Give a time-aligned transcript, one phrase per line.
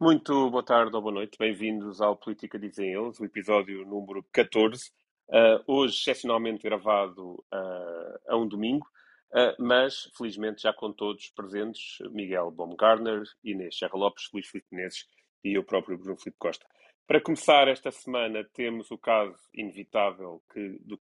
[0.00, 4.90] Muito boa tarde ou boa noite, bem-vindos ao Política Dizem Eles, o episódio número 14,
[5.28, 8.84] uh, hoje excepcionalmente gravado uh, a um domingo,
[9.30, 15.06] uh, mas felizmente já com todos presentes, Miguel Baumgartner, Inês Serra Lopes, Luís Filipe Menezes
[15.44, 16.66] e eu próprio Bruno Filipe Costa.
[17.06, 21.00] Para começar esta semana temos o caso inevitável que, do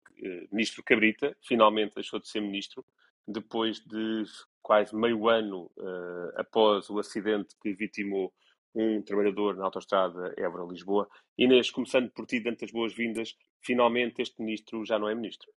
[0.50, 2.84] Ministro Cabrita, finalmente deixou de ser Ministro,
[3.26, 4.24] depois de
[4.60, 5.70] quase meio ano
[6.34, 8.32] após o acidente que vitimou
[8.74, 11.08] um trabalhador na autostrada Évora-Lisboa.
[11.36, 15.50] Inês, começando por ti, dando as boas-vindas, finalmente este ministro já não é ministro.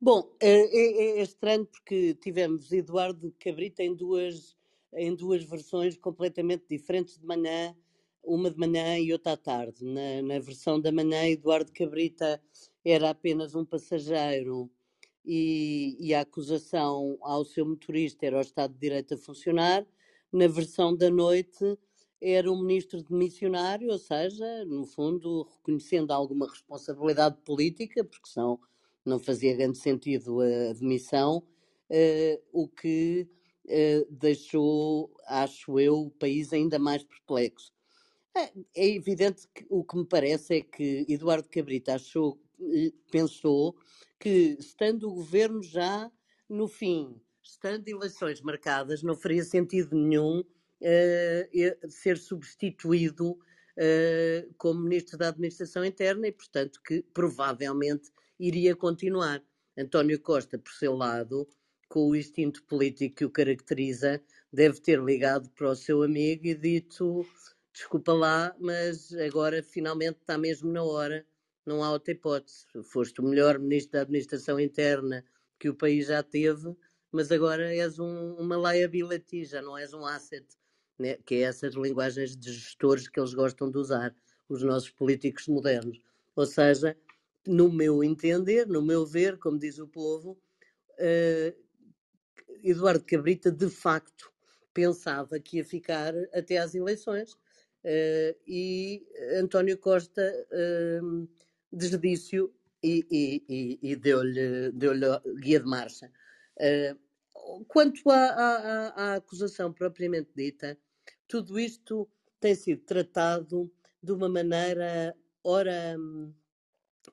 [0.00, 4.56] Bom, é, é, é estranho porque tivemos Eduardo Cabrita em duas,
[4.94, 7.74] em duas versões completamente diferentes de manhã,
[8.22, 9.84] uma de manhã e outra à tarde.
[9.84, 12.40] Na, na versão da manhã, Eduardo Cabrita
[12.84, 14.70] era apenas um passageiro
[15.24, 19.84] e, e, a acusação ao seu motorista era o Estado de Direito a funcionar.
[20.32, 21.76] Na versão da noite,
[22.20, 28.58] era um ministro demissionário, ou seja, no fundo, reconhecendo alguma responsabilidade política, porque senão
[29.04, 31.38] não fazia grande sentido a demissão,
[31.90, 33.28] uh, o que
[33.66, 37.72] uh, deixou, acho eu, o país ainda mais perplexo.
[38.36, 43.74] É, é evidente que o que me parece é que Eduardo Cabrita achou, eh, pensou
[44.18, 46.12] que, estando o governo já
[46.46, 50.44] no fim, estando eleições marcadas, não faria sentido nenhum
[50.82, 59.42] uh, ser substituído uh, como Ministro da Administração Interna e, portanto, que provavelmente iria continuar.
[59.78, 61.46] António Costa, por seu lado,
[61.88, 64.22] com o instinto político que o caracteriza,
[64.52, 67.26] deve ter ligado para o seu amigo e dito:
[67.72, 71.26] desculpa lá, mas agora finalmente está mesmo na hora,
[71.64, 72.64] não há outra hipótese.
[72.84, 75.24] Foste o melhor ministro da Administração Interna
[75.58, 76.74] que o país já teve,
[77.12, 80.46] mas agora és um, uma liability, já não és um asset
[80.98, 84.14] né, que é essas linguagens de gestores que eles gostam de usar,
[84.48, 86.00] os nossos políticos modernos.
[86.34, 86.96] Ou seja,
[87.46, 90.38] no meu entender, no meu ver, como diz o povo,
[90.98, 91.66] uh,
[92.62, 94.32] Eduardo Cabrita de facto
[94.72, 99.06] pensava que ia ficar até às eleições uh, e
[99.38, 101.28] António Costa uh,
[101.72, 102.52] desdisse-o
[102.82, 104.92] e, e, e, e deu-lhe deu
[105.40, 106.10] guia de marcha.
[106.56, 110.78] Uh, quanto à, à, acusação propriamente dita,
[111.28, 112.08] tudo isto
[112.40, 113.70] tem sido tratado
[114.02, 115.96] de uma maneira, ora,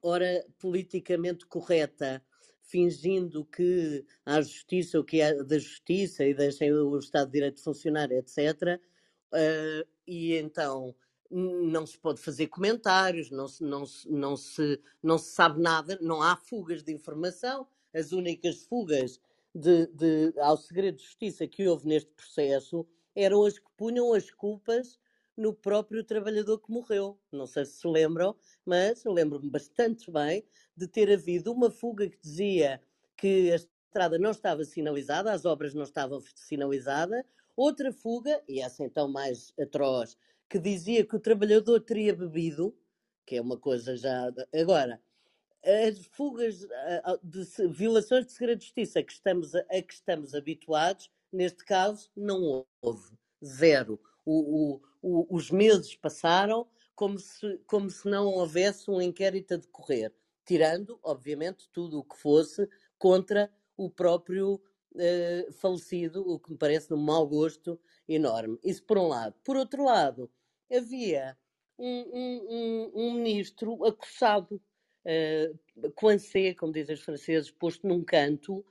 [0.01, 2.23] ora politicamente correta,
[2.61, 7.61] fingindo que há justiça, o que é da justiça e deixem o Estado de Direito
[7.61, 8.37] funcionar, etc.
[8.37, 8.77] Uh,
[9.33, 10.95] eh, e então
[11.29, 15.97] não se pode fazer comentários, não se, não, se, não, se, não se sabe nada,
[16.01, 17.67] não há fugas de informação.
[17.93, 19.19] As únicas fugas
[19.53, 24.29] de, de, ao segredo de justiça que houve neste processo eram as que punham as
[24.31, 24.99] culpas
[25.35, 27.19] no próprio trabalhador que morreu.
[27.31, 28.35] Não sei se se lembram,
[28.65, 32.81] mas lembro-me bastante bem de ter havido uma fuga que dizia
[33.17, 37.23] que a estrada não estava sinalizada, as obras não estavam sinalizadas,
[37.55, 40.17] outra fuga, e essa então mais atroz,
[40.49, 42.75] que dizia que o trabalhador teria bebido,
[43.25, 44.31] que é uma coisa já.
[44.53, 45.01] Agora,
[45.63, 46.67] as fugas
[47.23, 52.11] de violações de segredo de justiça a que estamos, a que estamos habituados Neste caso,
[52.15, 53.17] não houve.
[53.43, 53.99] Zero.
[54.23, 59.57] O, o, o, os meses passaram como se, como se não houvesse um inquérito a
[59.57, 60.13] decorrer,
[60.45, 64.61] tirando, obviamente, tudo o que fosse contra o próprio
[64.93, 68.59] uh, falecido, o que me parece um mau gosto enorme.
[68.63, 69.35] Isso por um lado.
[69.43, 70.31] Por outro lado,
[70.71, 71.35] havia
[71.77, 74.61] um, um, um, ministro acossado,
[75.05, 78.63] uh, coincé, como dizem os franceses, posto num canto,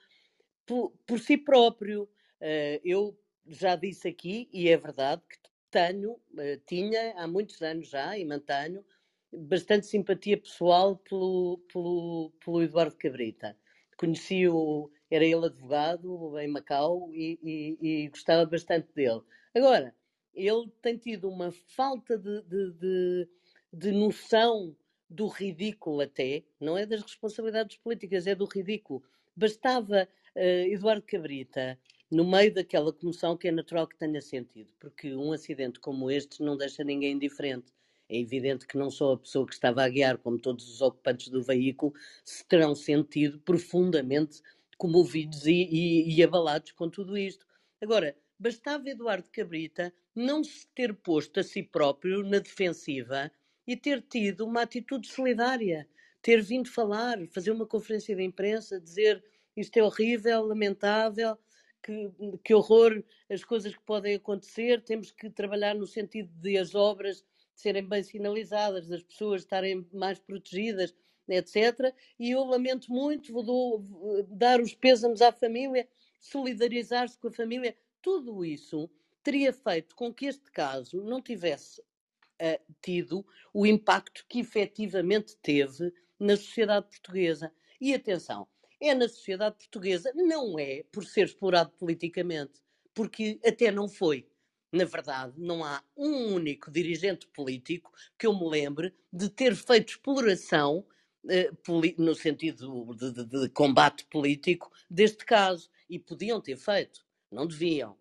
[0.64, 2.08] por, por si próprio.
[2.42, 3.16] Uh, eu
[3.46, 5.38] já disse aqui, e é verdade, que
[5.70, 8.84] tenho, uh, tinha há muitos anos já, e mantenho,
[9.32, 13.56] bastante simpatia pessoal pelo, pelo, pelo Eduardo Cabrita.
[13.96, 19.22] Conheci-o, era ele advogado em Macau e, e, e, gostava bastante dele.
[19.54, 19.94] Agora,
[20.34, 23.28] ele tem tido uma falta de, de, de,
[23.72, 24.76] de noção
[25.08, 29.04] do ridículo até, não é das responsabilidades políticas, é do ridículo.
[29.36, 31.78] Bastava uh, Eduardo Cabrita
[32.12, 36.42] no meio daquela comoção que é natural que tenha sentido, porque um acidente como este
[36.42, 37.72] não deixa ninguém indiferente.
[38.06, 41.28] É evidente que não só a pessoa que estava a guiar, como todos os ocupantes
[41.28, 44.42] do veículo, se terão sentido profundamente
[44.76, 47.46] comovidos e, e, e abalados com tudo isto.
[47.80, 53.32] Agora, bastava Eduardo Cabrita não se ter posto a si próprio na defensiva
[53.66, 55.88] e ter tido uma atitude solidária,
[56.20, 59.24] ter vindo falar, fazer uma conferência de imprensa, dizer
[59.56, 61.38] isto é horrível, lamentável,
[61.82, 62.10] que,
[62.44, 67.24] que horror as coisas que podem acontecer, temos que trabalhar no sentido de as obras
[67.54, 70.94] serem bem sinalizadas, das pessoas estarem mais protegidas,
[71.28, 71.94] etc.
[72.18, 73.84] E eu lamento muito, vou
[74.28, 75.88] dar os pêsames à família,
[76.20, 78.90] solidarizar-se com a família, tudo isso
[79.22, 85.92] teria feito com que este caso não tivesse uh, tido o impacto que efetivamente teve
[86.18, 87.52] na sociedade portuguesa.
[87.80, 88.46] E atenção,
[88.82, 92.60] é na sociedade portuguesa, não é por ser explorado politicamente,
[92.92, 94.26] porque até não foi.
[94.72, 99.90] Na verdade, não há um único dirigente político que eu me lembre de ter feito
[99.90, 100.84] exploração,
[101.28, 101.52] eh,
[101.98, 105.70] no sentido de, de, de, combate político, deste caso.
[105.88, 107.96] E podiam ter feito, não deviam.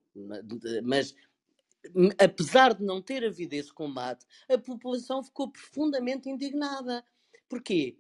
[0.84, 1.14] Mas,
[2.18, 7.06] apesar de não ter havido esse combate, a população ficou profundamente indignada.
[7.50, 7.98] Porquê?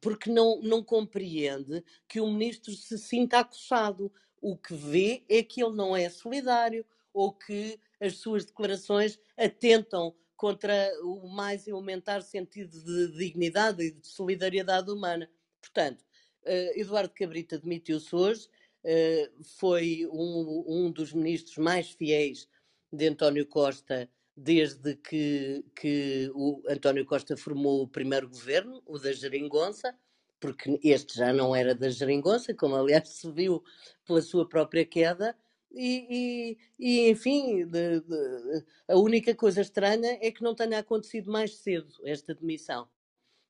[0.00, 4.12] Porque não, não compreende que o ministro se sinta acossado.
[4.40, 10.14] O que vê é que ele não é solidário ou que as suas declarações atentam
[10.36, 15.30] contra o mais elementar sentido de dignidade e de solidariedade humana.
[15.60, 16.02] Portanto,
[16.44, 18.48] uh, Eduardo Cabrita demitiu-se hoje,
[18.84, 22.48] uh, foi um, um dos ministros mais fiéis
[22.92, 29.12] de António Costa desde que, que o António Costa formou o primeiro governo, o da
[29.12, 29.94] Geringonça,
[30.40, 33.62] porque este já não era da Geringonça, como aliás se viu
[34.06, 35.36] pela sua própria queda,
[35.74, 41.30] e, e, e enfim, de, de, a única coisa estranha é que não tenha acontecido
[41.30, 42.88] mais cedo esta demissão.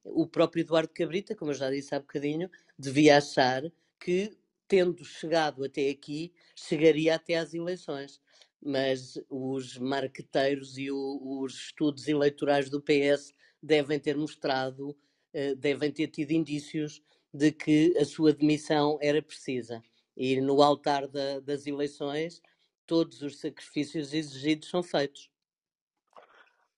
[0.04, 3.62] O próprio Eduardo Cabrita, como eu já disse há bocadinho, devia achar
[3.98, 4.36] que,
[4.68, 8.20] tendo chegado até aqui, chegaria até às eleições
[8.64, 15.90] mas os marqueteiros e o, os estudos eleitorais do PS devem ter mostrado, uh, devem
[15.90, 19.82] ter tido indícios de que a sua demissão era precisa.
[20.16, 22.40] E no altar da, das eleições,
[22.86, 25.30] todos os sacrifícios exigidos são feitos.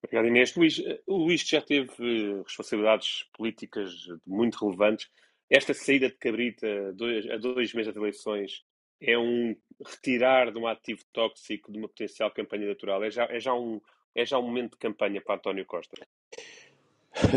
[0.02, 0.54] Obrigado, Inês.
[0.54, 3.90] Luís, o Luís já teve responsabilidades políticas
[4.26, 5.08] muito relevantes.
[5.50, 8.64] Esta saída de Cabrita dois, a dois meses das eleições
[9.06, 9.54] é um
[9.84, 13.04] retirar de um ativo tóxico de uma potencial campanha natural?
[13.04, 13.80] É já, é já, um,
[14.14, 15.96] é já um momento de campanha para António Costa?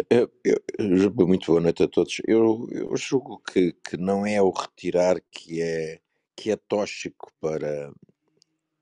[0.09, 2.19] Eu, eu, muito boa noite a todos.
[2.27, 5.99] Eu, eu julgo que, que não é o retirar que é,
[6.35, 7.91] que é tóxico para,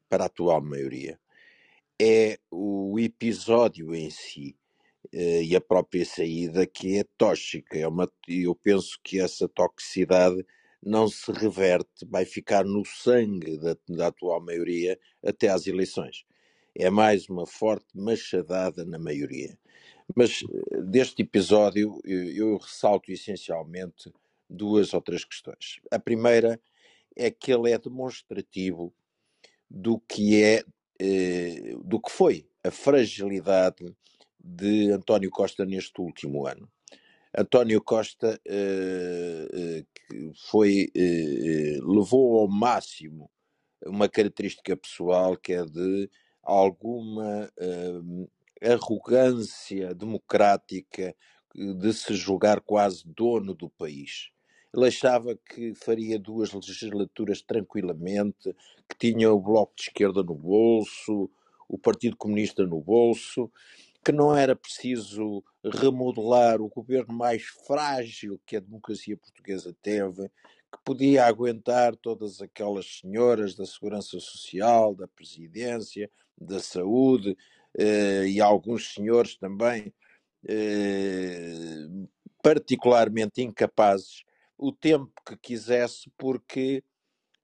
[0.08, 1.20] para a atual maioria.
[2.02, 4.56] É o episódio em si
[5.14, 7.78] uh, e a própria saída que é tóxica.
[7.78, 10.46] É uma, eu penso que essa toxicidade
[10.86, 16.24] não se reverte, vai ficar no sangue da, da atual maioria até às eleições.
[16.76, 19.58] É mais uma forte machadada na maioria.
[20.16, 24.14] Mas eh, deste episódio eu, eu ressalto essencialmente
[24.48, 25.80] duas ou três questões.
[25.90, 26.62] A primeira
[27.16, 28.94] é que ele é demonstrativo
[29.70, 30.64] do que é,
[31.00, 33.96] eh, do que foi a fragilidade
[34.40, 36.70] de António Costa neste último ano.
[37.38, 43.30] António Costa uh, uh, foi, uh, levou ao máximo
[43.86, 46.10] uma característica pessoal que é de
[46.42, 47.50] alguma
[48.62, 51.16] arrogância democrática
[51.54, 54.30] de se julgar quase dono do país.
[54.74, 58.56] Ele achava que faria duas legislaturas tranquilamente,
[58.90, 61.30] que tinha o Bloco de Esquerda no bolso,
[61.68, 63.52] o Partido Comunista no bolso,
[64.06, 70.30] que não era preciso remodelar o governo mais frágil que a democracia portuguesa teve,
[70.72, 76.08] que podia aguentar todas aquelas senhoras da segurança social, da presidência,
[76.40, 77.36] da saúde
[77.76, 79.92] eh, e alguns senhores também
[80.48, 81.88] eh,
[82.44, 84.24] particularmente incapazes
[84.56, 86.84] o tempo que quisesse, porque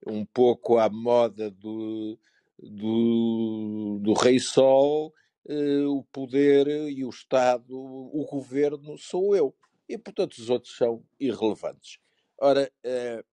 [0.06, 2.20] um pouco à moda do,
[2.60, 5.12] do, do Rei Sol
[5.45, 9.55] o poder e o Estado, o governo, sou eu.
[9.89, 12.00] E, portanto, os outros são irrelevantes.
[12.39, 13.25] Ora, uh,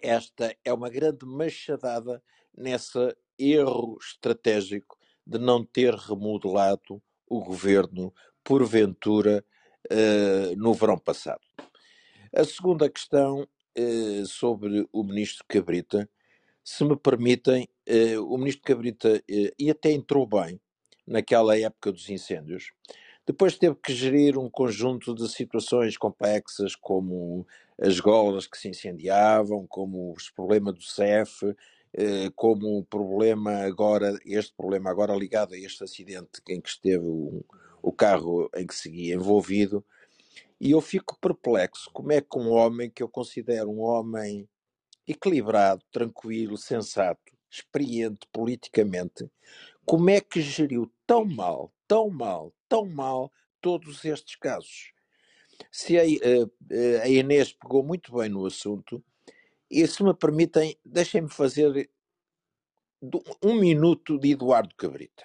[0.00, 2.22] esta é uma grande machadada
[2.56, 9.44] nesse erro estratégico de não ter remodelado o governo, porventura,
[9.92, 11.42] uh, no verão passado.
[12.34, 13.46] A segunda questão
[14.26, 16.08] sobre o ministro Cabrita,
[16.64, 17.68] se me permitem,
[18.26, 20.58] o ministro Cabrita, e até entrou bem,
[21.06, 22.72] naquela época dos incêndios.
[23.26, 27.46] Depois teve que gerir um conjunto de situações complexas, como
[27.80, 31.54] as golas que se incendiavam, como os problemas do CEF,
[31.92, 37.04] eh, como o problema agora, este problema agora ligado a este acidente em que esteve
[37.04, 37.44] o,
[37.82, 39.84] o carro em que seguia envolvido.
[40.60, 44.48] E eu fico perplexo como é que um homem que eu considero um homem
[45.06, 47.20] equilibrado, tranquilo, sensato,
[47.50, 49.30] experiente politicamente,
[49.86, 54.92] como é que geriu tão mal, tão mal, tão mal todos estes casos?
[55.70, 59.02] Se a, a, a Inês pegou muito bem no assunto,
[59.70, 61.90] e se me permitem, deixem-me fazer
[63.42, 65.24] um minuto de Eduardo Cabrita.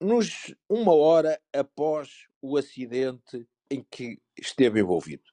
[0.00, 5.24] Nos, uma hora após o acidente em que esteve envolvido.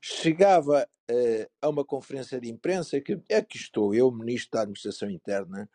[0.00, 0.88] Chegava
[1.60, 5.68] a uma conferência de imprensa que aqui estou eu, ministro da Administração Interna,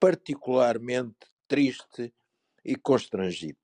[0.00, 2.12] particularmente triste
[2.64, 3.58] e constrangido.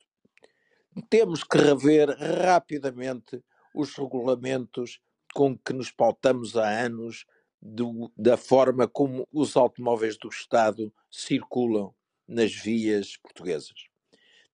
[1.11, 3.43] Temos que rever rapidamente
[3.75, 5.01] os regulamentos
[5.35, 7.27] com que nos pautamos há anos
[7.61, 11.95] do, da forma como os automóveis do Estado circulam
[12.27, 13.87] nas vias portuguesas.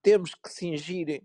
[0.03, 1.23] Temos que cingir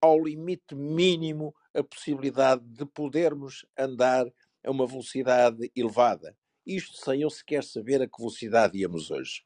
[0.00, 4.26] ao limite mínimo a possibilidade de podermos andar
[4.64, 6.36] a uma velocidade elevada.
[6.64, 9.45] Isto sem eu sequer saber a que velocidade íamos hoje.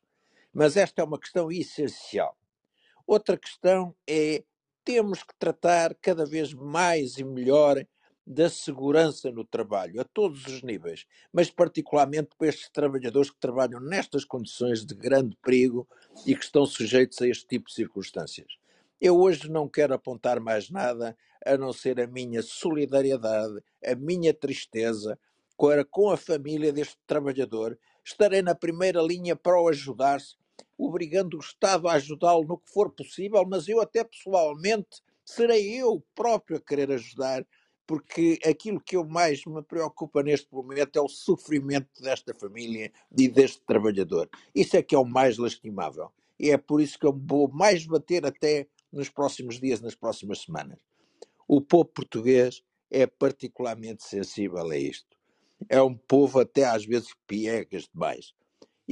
[0.53, 2.37] Mas esta é uma questão essencial.
[3.07, 4.45] Outra questão é
[4.85, 7.85] temos que tratar cada vez mais e melhor
[8.27, 13.81] da segurança no trabalho, a todos os níveis, mas particularmente para estes trabalhadores que trabalham
[13.81, 15.89] nestas condições de grande perigo
[16.27, 18.57] e que estão sujeitos a este tipo de circunstâncias.
[19.01, 24.33] Eu hoje não quero apontar mais nada a não ser a minha solidariedade, a minha
[24.33, 25.19] tristeza
[25.91, 27.79] com a família deste trabalhador.
[28.05, 30.37] Estarei na primeira linha para o ajudar-se,
[30.87, 36.03] obrigando o Estado a ajudá-lo no que for possível, mas eu até pessoalmente serei eu
[36.15, 37.47] próprio a querer ajudar,
[37.87, 43.29] porque aquilo que eu mais me preocupa neste momento é o sofrimento desta família e
[43.29, 44.29] deste trabalhador.
[44.55, 46.11] Isso é que é o mais lastimável.
[46.39, 50.41] E é por isso que eu vou mais bater até nos próximos dias, nas próximas
[50.41, 50.79] semanas.
[51.47, 55.17] O povo português é particularmente sensível a isto.
[55.69, 58.33] É um povo até às vezes piegas demais.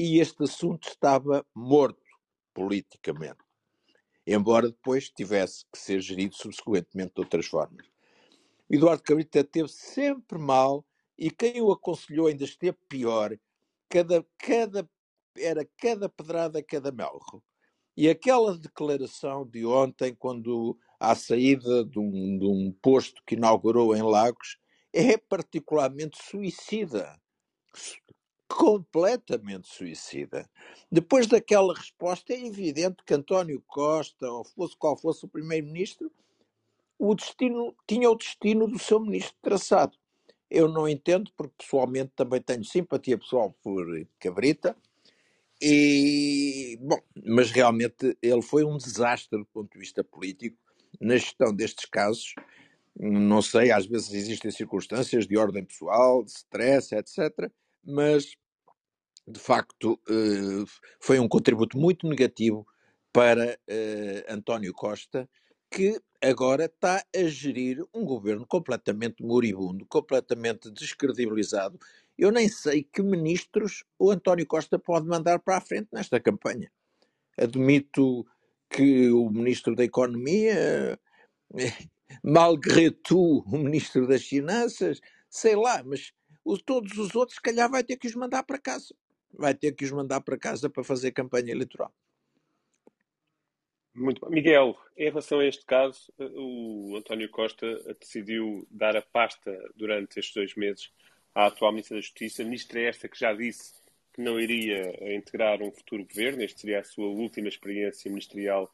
[0.00, 2.00] E este assunto estava morto
[2.54, 3.42] politicamente,
[4.24, 7.84] embora depois tivesse que ser gerido subsequentemente de outras formas.
[8.70, 10.86] Eduardo Cabrita teve sempre mal
[11.18, 13.36] e quem o aconselhou ainda esteve pior.
[13.88, 14.88] Cada, cada,
[15.36, 17.42] era cada pedrada, cada melro.
[17.96, 23.96] E aquela declaração de ontem, quando à saída de um, de um posto que inaugurou
[23.96, 24.58] em Lagos,
[24.92, 27.20] é particularmente suicida.
[28.48, 30.48] Completamente suicida.
[30.90, 36.10] Depois daquela resposta, é evidente que António Costa, ou fosse qual fosse o primeiro-ministro,
[36.98, 39.96] o destino tinha o destino do seu ministro traçado.
[40.50, 43.86] Eu não entendo, porque pessoalmente também tenho simpatia pessoal por
[44.18, 44.74] Cabrita,
[45.60, 50.56] e, bom, mas realmente ele foi um desastre do ponto de vista político
[51.00, 52.34] na gestão destes casos.
[52.96, 57.50] Não sei, às vezes existem circunstâncias de ordem pessoal, de stress, etc.
[57.88, 58.36] Mas,
[59.26, 60.64] de facto, eh,
[61.00, 62.66] foi um contributo muito negativo
[63.12, 65.28] para eh, António Costa,
[65.70, 71.78] que agora está a gerir um governo completamente moribundo, completamente descredibilizado
[72.18, 76.70] eu nem sei que ministros o António Costa pode mandar para a frente nesta campanha.
[77.38, 78.26] Admito
[78.68, 80.98] que o ministro da Economia,
[82.24, 86.12] malgré tu, o ministro das Finanças, sei lá, mas
[86.56, 88.94] todos os outros, se calhar, vai ter que os mandar para casa.
[89.32, 91.92] Vai ter que os mandar para casa para fazer campanha eleitoral.
[93.94, 94.30] Muito bom.
[94.30, 97.66] Miguel, em relação a este caso, o António Costa
[98.00, 100.90] decidiu dar a pasta durante estes dois meses
[101.34, 103.74] à atual Ministra da Justiça, ministra esta que já disse
[104.12, 108.72] que não iria integrar um futuro governo, este seria a sua última experiência ministerial,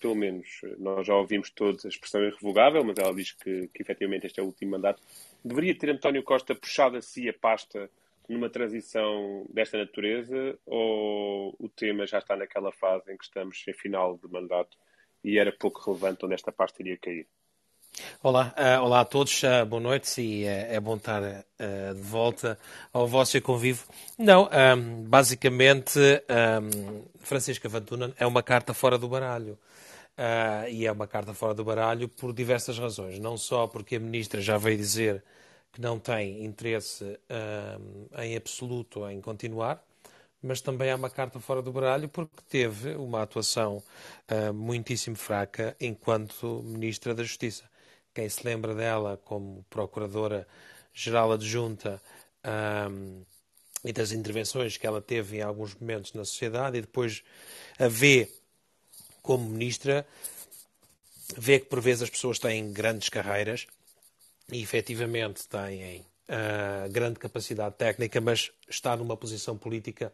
[0.00, 4.26] pelo menos nós já ouvimos todos a expressão irrevogável, mas ela diz que, que efetivamente
[4.26, 5.02] este é o último mandato.
[5.44, 7.90] Deveria ter António Costa puxado a si a pasta
[8.28, 13.74] numa transição desta natureza ou o tema já está naquela fase em que estamos em
[13.74, 14.78] final de mandato
[15.22, 17.26] e era pouco relevante onde esta pasta iria cair?
[18.22, 22.58] Olá, uh, olá a todos, uh, boa noite e uh, é bom estar de volta
[22.92, 23.84] ao vosso convívio.
[24.18, 29.58] Não, um, basicamente, um, Francisca Vantuna é uma carta fora do baralho.
[30.70, 33.18] E é uma carta fora do baralho por diversas razões.
[33.18, 35.24] Não só porque a Ministra já veio dizer
[35.72, 37.18] que não tem interesse
[38.22, 39.84] em absoluto em continuar,
[40.42, 43.82] mas também é uma carta fora do baralho porque teve uma atuação
[44.54, 47.64] muitíssimo fraca enquanto Ministra da Justiça
[48.14, 52.00] quem se lembra dela como Procuradora-Geral Adjunta
[52.90, 53.24] um,
[53.84, 57.22] e das intervenções que ela teve em alguns momentos na sociedade, e depois
[57.78, 58.30] a vê
[59.24, 60.06] como Ministra,
[61.36, 63.66] vê que por vezes as pessoas têm grandes carreiras
[64.52, 70.12] e efetivamente têm uh, grande capacidade técnica, mas estar numa posição política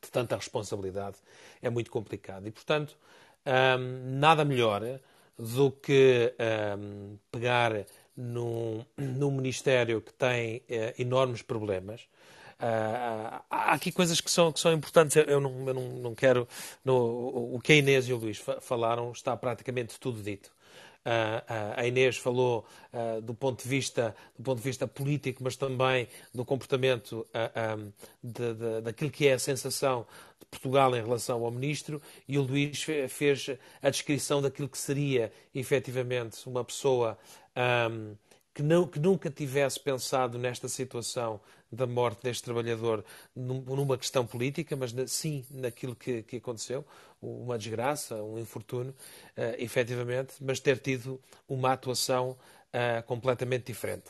[0.00, 1.16] de tanta responsabilidade
[1.60, 2.46] é muito complicado.
[2.46, 2.96] E, portanto,
[3.44, 5.00] um, nada melhor
[5.36, 6.32] do que
[6.78, 7.84] um, pegar
[8.16, 10.62] num, num Ministério que tem uh,
[11.02, 12.06] enormes problemas.
[12.60, 15.16] Uh, há aqui coisas que são, que são importantes.
[15.16, 16.46] Eu não, eu não, não quero.
[16.84, 20.52] No, o que a Inês e o Luís falaram está praticamente tudo dito.
[21.00, 25.56] Uh, a Inês falou uh, do, ponto de vista, do ponto de vista político, mas
[25.56, 27.90] também do comportamento um,
[28.22, 30.06] de, de, daquilo que é a sensação
[30.38, 33.46] de Portugal em relação ao ministro, e o Luís fez
[33.82, 37.16] a descrição daquilo que seria efetivamente uma pessoa.
[37.90, 38.14] Um,
[38.54, 41.40] que, não, que nunca tivesse pensado nesta situação
[41.70, 43.04] da morte deste trabalhador
[43.34, 46.84] numa questão política, mas sim naquilo que, que aconteceu,
[47.22, 48.92] uma desgraça, um infortúnio,
[49.36, 54.06] uh, efetivamente, mas ter tido uma atuação uh, completamente diferente.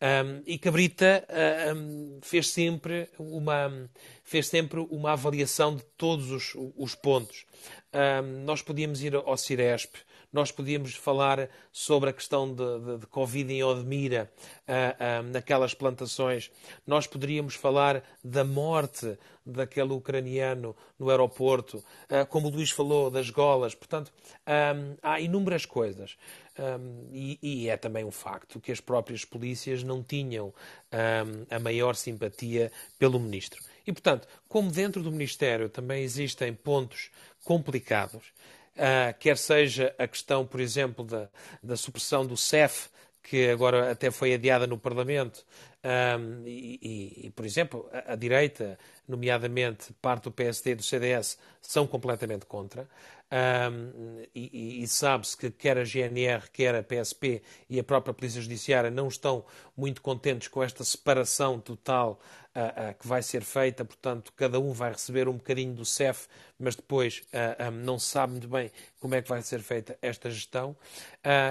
[0.00, 3.88] Um, e Cabrita uh, um, fez, sempre uma,
[4.24, 7.44] fez sempre uma avaliação de todos os, os pontos.
[7.92, 9.94] Um, nós podíamos ir ao Ciresp,
[10.32, 14.30] nós podíamos falar sobre a questão de, de, de Covid em Odmira,
[14.66, 16.50] uh, uh, naquelas plantações.
[16.86, 23.28] Nós poderíamos falar da morte daquele ucraniano no aeroporto, uh, como o Luís falou, das
[23.28, 23.74] golas.
[23.74, 24.12] Portanto,
[24.46, 26.16] um, há inúmeras coisas.
[26.58, 31.58] Um, e, e, é também um facto que as próprias polícias não tinham um, a
[31.58, 33.62] maior simpatia pelo ministro.
[33.86, 37.10] E, portanto, como dentro do Ministério também existem pontos
[37.42, 38.32] complicados,
[38.74, 41.28] Uh, quer seja a questão, por exemplo, da,
[41.62, 42.88] da supressão do CEF,
[43.22, 45.44] que agora até foi adiada no Parlamento,
[45.84, 51.38] um, e, e, por exemplo, a, a, direita, nomeadamente parte do PSD e do CDS,
[51.60, 52.88] são completamente contra.
[53.32, 58.42] Um, e, e sabe-se que quer a GNR, quer a PSP e a própria Polícia
[58.42, 59.42] Judiciária não estão
[59.74, 62.20] muito contentes com esta separação total
[62.54, 66.26] uh, uh, que vai ser feita, portanto, cada um vai receber um bocadinho do CEF,
[66.58, 69.98] mas depois uh, um, não se sabe muito bem como é que vai ser feita
[70.02, 70.76] esta gestão.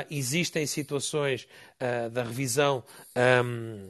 [0.10, 1.48] existem situações
[2.12, 2.84] da revisão.
[3.44, 3.90] Um,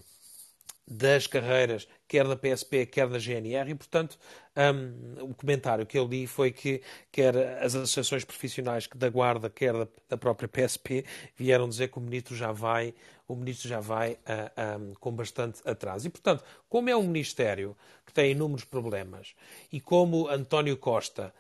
[0.88, 4.18] das carreiras, quer da PSP, quer da GNR, e, portanto,
[4.56, 9.74] um, o comentário que eu li foi que quer as associações profissionais da Guarda, quer
[9.74, 12.94] da, da própria PSP, vieram dizer que o ministro já vai,
[13.28, 16.08] o ministro já vai uh, um, com bastante atraso.
[16.08, 19.34] E, portanto, como é um ministério que tem inúmeros problemas,
[19.72, 21.34] e como António Costa.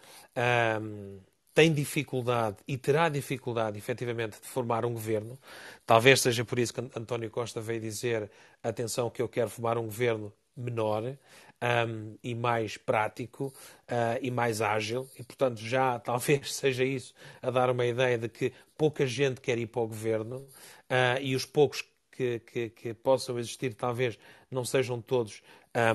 [0.81, 1.19] Um,
[1.61, 5.37] tem dificuldade e terá dificuldade, efetivamente, de formar um governo.
[5.85, 8.31] Talvez seja por isso que António Costa veio dizer:
[8.63, 14.59] atenção, que eu quero formar um governo menor um, e mais prático uh, e mais
[14.59, 15.07] ágil.
[15.19, 19.59] E, portanto, já talvez seja isso a dar uma ideia de que pouca gente quer
[19.59, 24.17] ir para o governo uh, e os poucos que, que, que, possam existir, talvez
[24.49, 25.43] não sejam todos.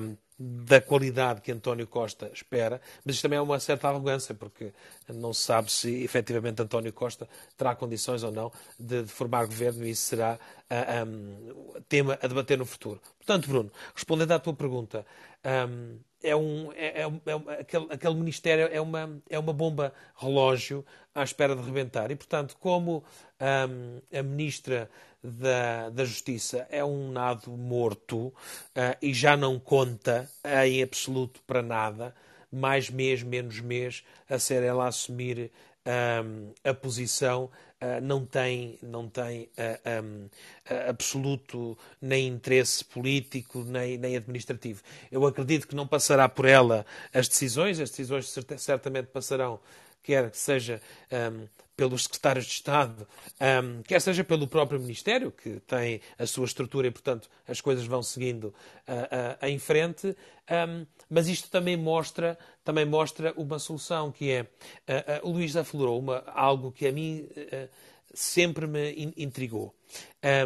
[0.01, 4.71] Um, da qualidade que António Costa espera, mas isto também é uma certa arrogância, porque
[5.09, 9.83] não se sabe se efetivamente António Costa terá condições ou não de, de formar governo
[9.85, 10.37] e isso será uh,
[10.69, 13.01] ah, um, tema a debater no futuro.
[13.17, 15.05] Portanto, Bruno, respondendo à tua pergunta,
[15.43, 20.85] um, é um, é, é, é, aquele, aquele ministério é uma, é uma bomba relógio
[21.15, 22.11] à espera de rebentar.
[22.11, 23.03] E, portanto, como
[23.41, 24.89] um, a ministra
[25.23, 28.33] da, da Justiça é um nado morto uh,
[29.01, 30.29] e já não conta
[30.65, 32.13] em absoluto para nada,
[32.51, 35.51] mais mês, menos mês, a ser ela assumir
[36.23, 37.45] um, a posição,
[37.81, 40.29] uh, não tem, não tem uh, um,
[40.87, 44.81] absoluto nem interesse político nem, nem administrativo.
[45.11, 49.59] Eu acredito que não passará por ela as decisões, as decisões certamente passarão
[50.03, 53.07] quer que seja um, pelos secretários de Estado,
[53.63, 57.85] um, quer seja pelo próprio Ministério, que tem a sua estrutura e, portanto, as coisas
[57.85, 60.17] vão seguindo uh, uh, em frente.
[60.49, 65.99] Um, mas isto também mostra, também mostra uma solução, que é, uh, o Luís aflorou
[65.99, 67.29] uma, algo que a mim
[68.13, 69.75] sempre me in, intrigou.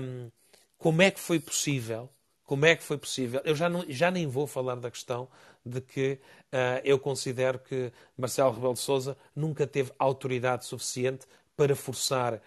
[0.04, 0.30] Um,
[0.78, 2.10] como é que foi possível,
[2.44, 5.30] como é que foi possível, eu já, não, já nem vou falar da questão
[5.66, 6.20] de que
[6.54, 12.40] uh, eu considero que Marcelo Rebelo de Sousa nunca teve autoridade suficiente para forçar uh,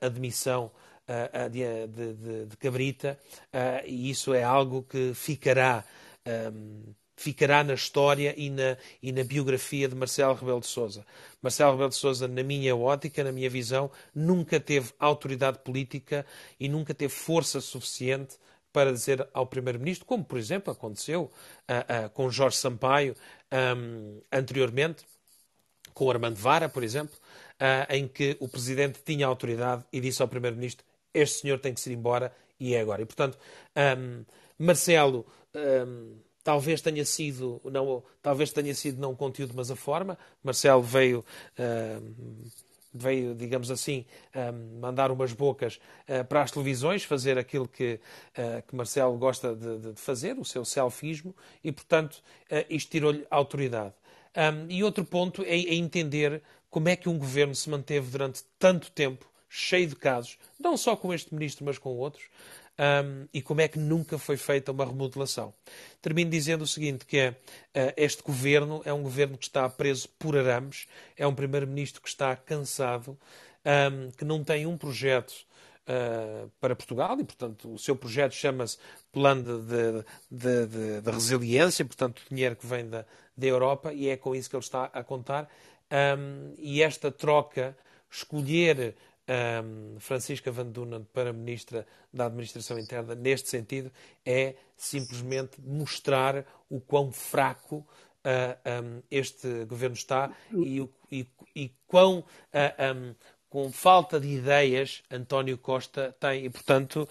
[0.00, 0.70] a admissão
[1.08, 3.18] uh, de, de, de, Cabrita,
[3.86, 5.84] e isso é algo que ficará.
[6.26, 11.04] Um, ficará na história e na, e na biografia de Marcelo Rebelo de Sousa.
[11.42, 16.24] Marcelo Rebelo de Sousa, na minha ótica, na minha visão, nunca teve autoridade política
[16.60, 18.36] e nunca teve força suficiente
[18.78, 23.16] para dizer ao Primeiro-Ministro, como por exemplo aconteceu uh, uh, com Jorge Sampaio
[23.76, 25.04] um, anteriormente,
[25.92, 27.18] com Armando Vara, por exemplo,
[27.54, 31.80] uh, em que o Presidente tinha autoridade e disse ao Primeiro-Ministro: este senhor tem que
[31.80, 33.02] se ir embora e é agora.
[33.02, 33.36] E, portanto,
[33.98, 34.24] um,
[34.56, 40.16] Marcelo um, talvez tenha sido não talvez tenha sido não o conteúdo mas a forma
[40.40, 41.24] Marcelo veio
[41.58, 42.44] um,
[43.02, 44.04] veio digamos assim
[44.80, 48.00] mandar umas bocas uh, para as televisões fazer aquilo que
[48.36, 52.14] uh, que Marcelo gosta de, de, fazer o seu selfismo e portanto
[52.50, 53.94] uh, isto tirou-lhe autoridade.
[54.68, 58.88] E outro ponto é, é entender como é que um governo se manteve durante tanto
[58.92, 62.24] tempo cheio de casos, não só com este ministro, mas com outros,
[62.78, 65.52] um, e como é que nunca foi feita uma remodelação.
[66.00, 70.08] Termino dizendo o seguinte, que é, uh, este governo é um governo que está preso
[70.18, 70.86] por arames,
[71.16, 73.18] é um primeiro-ministro que está cansado,
[73.64, 75.32] um, que não tem um projeto
[75.88, 78.78] uh, para Portugal e, portanto, o seu projeto chama-se
[79.10, 83.04] Plano de, de, de, de, Resiliência, portanto, dinheiro que vem da,
[83.36, 85.48] da Europa e é com isso que ele está a contar.
[85.90, 87.76] Um, e esta troca,
[88.10, 88.94] escolher
[89.28, 93.92] um, Francisca Van Dunen para Ministra da Administração Interna, neste sentido,
[94.24, 97.86] é simplesmente mostrar o quão fraco uh,
[98.24, 102.18] ah, um, este governo está e, e, e quão.
[102.20, 103.14] Uh, um,
[103.50, 107.08] com falta de ideias, António Costa tem, e portanto,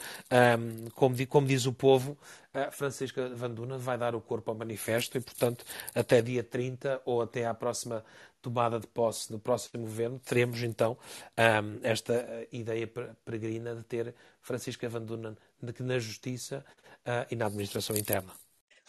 [0.93, 2.15] como, diz o povo,
[2.57, 7.01] a Francisca Van Dunen vai dar o corpo ao manifesto e, portanto, até dia 30
[7.05, 8.03] ou até à próxima
[8.41, 10.97] tomada de posse do próximo governo, teremos então
[11.37, 12.89] um, esta uh, ideia
[13.25, 16.63] peregrina de ter Francisca Van Dunen de que na Justiça
[17.05, 18.31] uh, e na Administração Interna.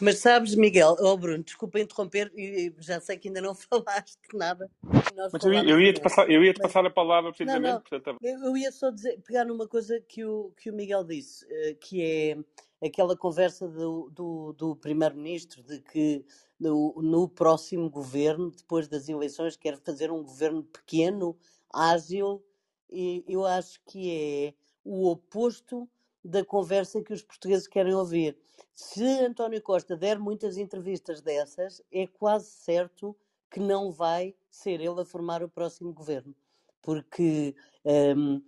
[0.00, 2.30] Mas sabes, Miguel, oh Bruno, desculpa interromper,
[2.78, 4.70] já sei que ainda não falaste nada.
[4.80, 7.62] Mas eu, eu ia-te passar, eu ia -te passar a palavra precisamente.
[7.62, 8.18] Não, não, portanto...
[8.22, 12.00] eu ia só dizer, pegar numa coisa que o, que o Miguel disse, eh, que
[12.00, 12.38] é
[12.82, 16.24] aquela conversa do, do, do Primeiro-Ministro de que
[16.58, 21.36] no, no próximo governo, depois das eleições, quer fazer um governo pequeno,
[21.72, 22.42] ágil,
[22.90, 25.88] e eu acho que é o oposto
[26.24, 28.36] da conversa que os portugueses querem ouvir.
[28.74, 33.16] Se António Costa der muitas entrevistas dessas, é quase certo
[33.50, 36.34] que não vai ser ele a formar o próximo governo.
[36.82, 38.42] Porque um,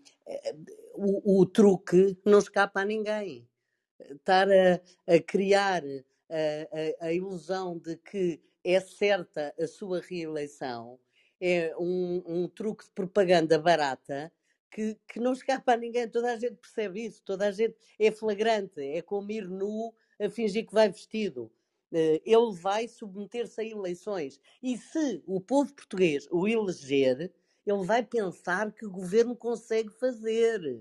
[0.95, 3.49] o, o, truque não escapa a ninguém.
[4.11, 10.99] Estar a, a criar a, a, a ilusão de que é certa a sua reeleição
[11.41, 14.31] é um, um truque de propaganda barata
[14.71, 18.11] que, que, não escapa a ninguém, toda a gente percebe isso, toda a gente é
[18.11, 21.51] flagrante, é como ir nu a fingir que vai vestido.
[21.93, 24.41] Eh, ele vai submeter-se a eleições.
[24.63, 27.33] E se o povo português o eleger,
[27.67, 30.81] ele vai pensar que o governo consegue fazer.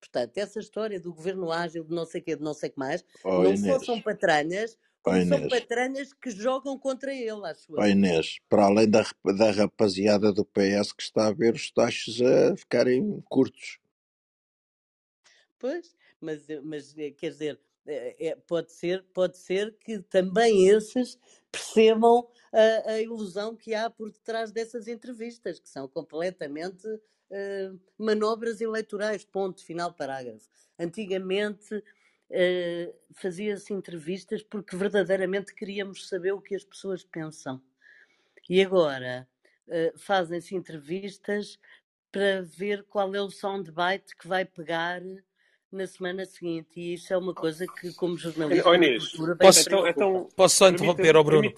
[0.00, 2.72] Portanto, essa história do governo ágil, de não sei o quê, de não sei o
[2.72, 3.84] que mais, oh, não Inês.
[3.84, 7.78] são patranhas, como oh, são patranhas que jogam contra ele, acho eu.
[7.78, 9.04] Oh, Inês, para além da,
[9.36, 13.78] da rapaziada do PS que está a ver os taxos a ficarem curtos.
[15.58, 21.18] Pois, mas, mas eh, quer dizer, é, pode, ser, pode ser que também esses
[21.52, 26.86] percebam a, a, ilusão que há por detrás dessas entrevistas, que são completamente
[27.30, 30.48] uh, manobras eleitorais, ponto, final parágrafo.
[30.78, 37.60] Antigamente uh, fazia-se entrevistas porque verdadeiramente queríamos saber o que as pessoas pensam.
[38.48, 39.28] E agora
[39.68, 41.58] uh, fazem-se entrevistas
[42.12, 45.02] para ver qual é o soundbite que vai pegar
[45.70, 46.80] na semana seguinte.
[46.80, 50.68] E isso é uma coisa que, como jornalista, oh, Inês, posso, então, então, posso só
[50.68, 51.52] interromper, ao Bruno?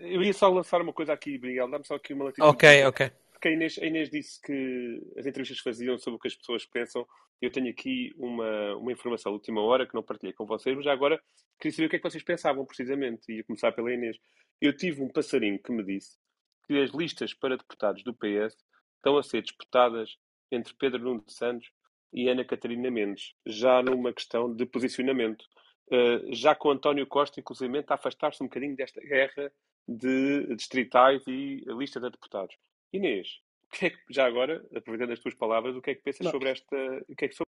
[0.00, 1.68] Eu ia só lançar uma coisa aqui, Miguel.
[1.68, 2.44] Dá-me só aqui uma notícia.
[2.44, 3.10] Ok, ok.
[3.40, 6.66] Porque a Inês, a Inês disse que as entrevistas faziam sobre o que as pessoas
[6.66, 7.06] pensam.
[7.40, 10.84] Eu tenho aqui uma, uma informação de última hora que não partilhei com vocês, mas
[10.84, 11.18] já agora
[11.58, 13.32] queria saber o que é que vocês pensavam, precisamente.
[13.32, 14.18] Ia começar pela Inês.
[14.60, 16.18] Eu tive um passarinho que me disse
[16.66, 18.58] que as listas para deputados do PS
[18.96, 20.18] estão a ser disputadas
[20.52, 21.72] entre Pedro Nuno de Santos
[22.12, 25.46] e Ana Catarina Mendes, já numa questão de posicionamento.
[25.86, 29.50] Uh, já com António Costa, inclusive, a afastar-se um bocadinho desta guerra
[29.88, 32.54] de distritais e a lista de deputados.
[32.92, 36.30] Inês, que é que, já agora, aproveitando as tuas palavras, o que é que pensas
[36.30, 36.76] sobre esta.
[37.08, 37.50] O que é que sobre...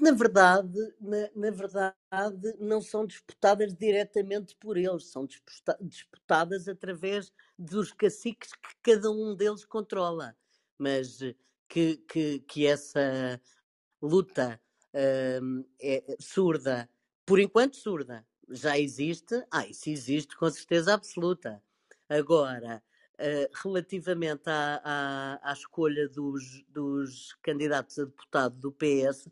[0.00, 5.26] Na verdade, na, na, verdade, não são disputadas diretamente por eles, são
[5.80, 10.36] disputadas através dos caciques que cada um deles controla.
[10.76, 11.18] Mas
[11.68, 13.40] que, que, que essa
[14.02, 14.60] luta
[14.92, 16.88] uh, é surda,
[17.24, 21.62] por enquanto surda, já existe, ah, isso existe com certeza absoluta.
[22.08, 22.82] Agora,
[23.14, 29.28] uh, relativamente à, à, à escolha dos, dos, candidatos a deputado do PS,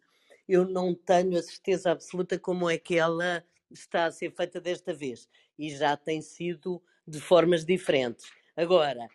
[0.48, 4.92] eu não tenho a certeza absoluta como é que ela está a ser feita desta
[4.92, 5.28] vez.
[5.58, 8.30] E já tem sido de formas diferentes.
[8.56, 9.08] Agora,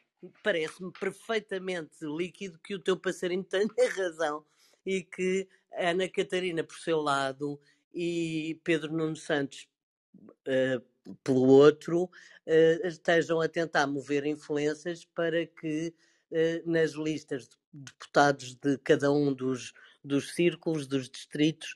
[0.44, 4.46] parece-me perfeitamente líquido que o teu passarinho tenha razão
[4.86, 7.60] e que Ana Catarina, por seu lado,
[7.94, 9.68] e Pedro Nuno Santos,
[10.16, 10.84] uh,
[11.24, 15.94] pelo outro, uh, estejam a tentar mover influências para que
[16.32, 21.76] uh, nas listas de deputados de cada um dos, dos círculos, dos distritos,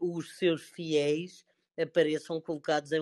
[0.00, 1.44] os seus fiéis
[1.80, 3.00] apareçam colocados em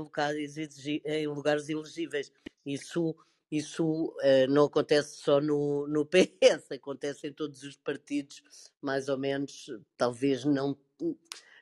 [1.07, 2.31] em lugares elegíveis.
[2.64, 3.16] Isso
[3.50, 8.42] isso uh, não acontece só no, no PS, acontece em todos os partidos,
[8.83, 10.76] mais ou menos, talvez não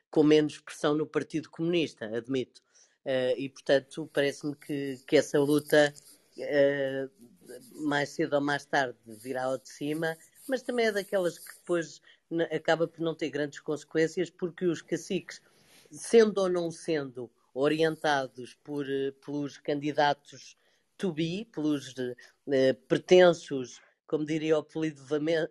[0.09, 2.63] com menos pressão no Partido Comunista, admito.
[3.05, 5.93] Uh, e, portanto, parece-me que, que essa luta,
[6.39, 10.17] uh, mais cedo ou mais tarde, virá ao de cima,
[10.49, 12.01] mas também é daquelas que depois
[12.51, 15.39] acaba por não ter grandes consequências, porque os caciques,
[15.91, 18.87] sendo ou não sendo orientados por,
[19.23, 20.57] pelos candidatos
[20.97, 25.03] to be, pelos uh, pretensos, como diria o Polido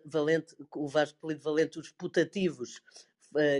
[0.03, 2.81] Valente, o Vasco Polido Valente, os putativos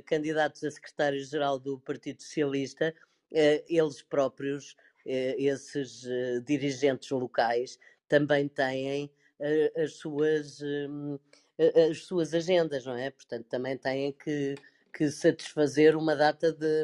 [0.06, 2.96] candidatos a secretário-geral do Partido Socialista,
[3.32, 6.04] eles próprios, esses
[6.46, 9.12] dirigentes locais, também têm
[9.76, 10.62] as suas
[11.90, 13.10] as suas agendas, não é?
[13.10, 14.56] Portanto, também têm que,
[14.94, 16.84] que satisfazer uma data de,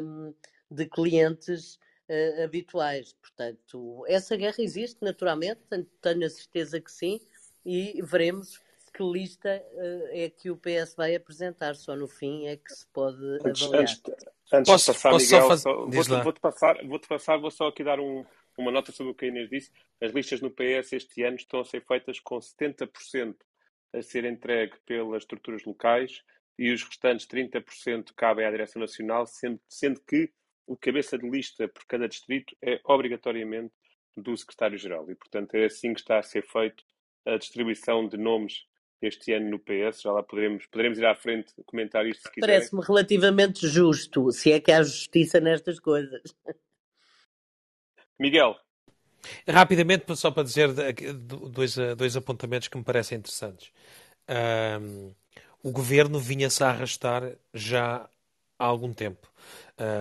[0.70, 1.78] de clientes
[2.08, 3.12] uh, habituais.
[3.12, 5.60] Portanto, essa guerra existe naturalmente,
[6.00, 7.20] tenho a certeza que sim,
[7.64, 8.60] e veremos
[8.92, 11.74] que lista uh, é que o PS vai apresentar.
[11.76, 13.82] Só no fim é que se pode antes, avaliar.
[13.82, 14.02] Antes,
[14.52, 15.72] antes posso, de passar, posso Miguel, fazer...
[15.72, 18.24] vou-te vou passar, vou passar, vou só aqui dar um,
[18.58, 19.70] uma nota sobre o que a Inês disse.
[20.00, 23.36] As listas no PS este ano estão a ser feitas com 70%
[23.94, 26.22] a ser entregue pelas estruturas locais
[26.58, 30.30] e os restantes 30% cabem à Direção Nacional, sendo, sendo que
[30.66, 33.72] o cabeça de lista por cada distrito é obrigatoriamente
[34.16, 36.84] do secretário-geral e, portanto, é assim que está a ser feito
[37.26, 38.64] a distribuição de nomes
[39.06, 40.02] este ano no PS.
[40.02, 42.56] Já lá poderemos, poderemos ir à frente comentar isto se quiserem.
[42.56, 46.22] Parece-me relativamente justo, se é que há justiça nestas coisas.
[48.18, 48.56] Miguel.
[49.48, 50.68] Rapidamente, só para dizer
[51.52, 53.70] dois, dois apontamentos que me parecem interessantes.
[54.28, 55.12] Um,
[55.62, 58.08] o governo vinha-se a arrastar já
[58.58, 59.32] há algum tempo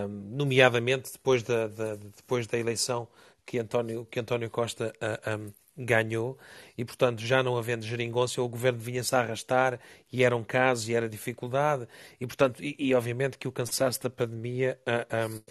[0.10, 3.08] nomeadamente depois da, da, depois da eleição
[3.46, 6.38] que António, que António Costa uh, um, ganhou
[6.78, 9.80] e, portanto, já não havendo geringonça, o governo vinha-se a arrastar
[10.12, 11.88] e era um caso e era dificuldade
[12.20, 15.42] e, portanto, e, e obviamente que o cansaço da pandemia uh, um,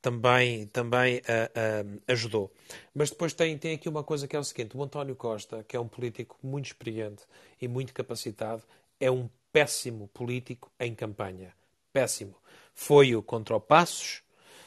[0.00, 2.52] também, também uh, ajudou.
[2.94, 5.76] Mas depois tem, tem aqui uma coisa que é o seguinte, o António Costa, que
[5.76, 7.24] é um político muito experiente
[7.60, 8.62] e muito capacitado,
[9.00, 11.54] é um péssimo político em campanha.
[11.92, 12.34] Péssimo.
[12.74, 14.22] Foi-o contra o Passos,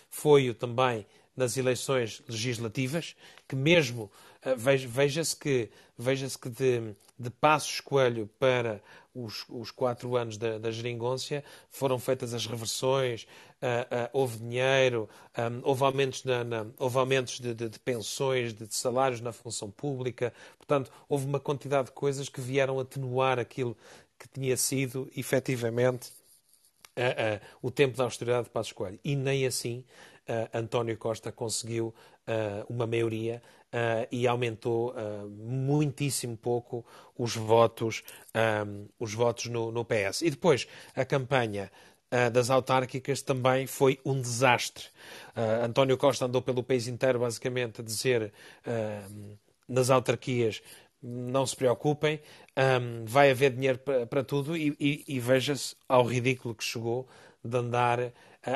[0.09, 3.15] foi-o também nas eleições legislativas,
[3.47, 4.11] que mesmo
[4.55, 8.81] veja-se que, veja que de, de Passos Coelho para
[9.17, 13.27] os, os quatro anos da, da geringonça foram feitas as reversões,
[13.61, 18.53] uh, uh, houve dinheiro, um, houve aumentos, na, na, houve aumentos de, de, de pensões,
[18.53, 23.39] de, de, salários na função pública, portanto, houve uma quantidade de coisas que vieram atenuar
[23.39, 23.75] aquilo
[24.19, 26.11] que tinha sido efetivamente
[26.95, 28.99] uh, o tempo da austeridade de Passos Coelho.
[29.03, 29.83] E nem assim
[30.53, 31.95] António Costa conseguiu
[32.69, 33.41] uma maioria
[34.11, 34.93] e aumentou
[35.29, 36.85] muitíssimo pouco
[37.17, 38.03] os votos,
[38.65, 40.21] um, os votos no, no, PS.
[40.21, 41.71] E depois, a campanha
[42.31, 44.85] das autárquicas também foi um desastre.
[45.63, 48.31] António Costa andou pelo país inteiro, basicamente, a dizer
[49.67, 50.61] nas autarquias
[51.01, 52.19] não se preocupem,
[52.81, 57.07] um, vai haver dinheiro para, tudo e, e, e veja-se ao ridículo que chegou
[57.43, 58.11] de andar uh,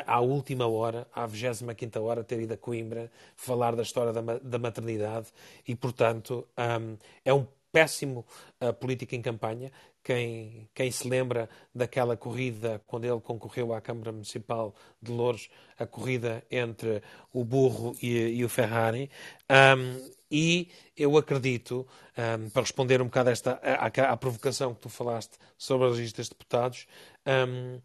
[0.06, 4.58] à última hora, à 25 hora, ter ido a Coimbra falar da história da, da
[4.58, 5.28] maternidade
[5.66, 8.24] e, portanto, um, é um péssimo
[8.60, 9.72] uh, político em campanha.
[10.04, 15.86] Quem, quem se lembra daquela corrida, quando ele concorreu à Câmara Municipal de Louros, a
[15.86, 17.02] corrida entre
[17.32, 19.10] o burro e, e o Ferrari,
[19.48, 21.86] um, e eu acredito,
[22.18, 26.30] um, para responder um bocado esta, à, provocação que tu falaste sobre as listas de
[26.30, 26.86] deputados,
[27.26, 27.78] um,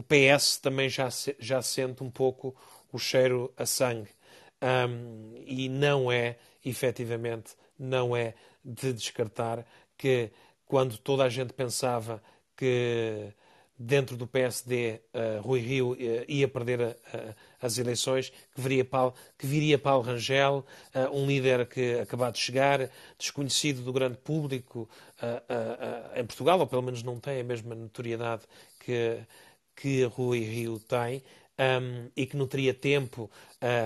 [0.00, 1.08] o PS também já,
[1.38, 2.56] já sente um pouco
[2.90, 4.08] o cheiro a sangue.
[4.62, 8.34] Um, e não é, efetivamente, não é
[8.64, 9.66] de descartar
[9.98, 10.30] que
[10.64, 12.22] quando toda a gente pensava
[12.56, 13.30] que
[13.78, 15.96] dentro do PSD, uh, eh, Rui Rio uh,
[16.28, 16.96] ia perder uh,
[17.60, 20.64] as eleições, que viria Paulo, que viria Paulo Rangel,
[21.12, 24.88] um líder que acabado de chegar, desconhecido do grande público
[26.16, 28.42] em Portugal, ou pelo menos não tem a mesma notoriedade
[28.80, 29.18] que,
[29.74, 31.22] que Rui Rio tem.
[31.58, 33.30] Um, e que não teria tempo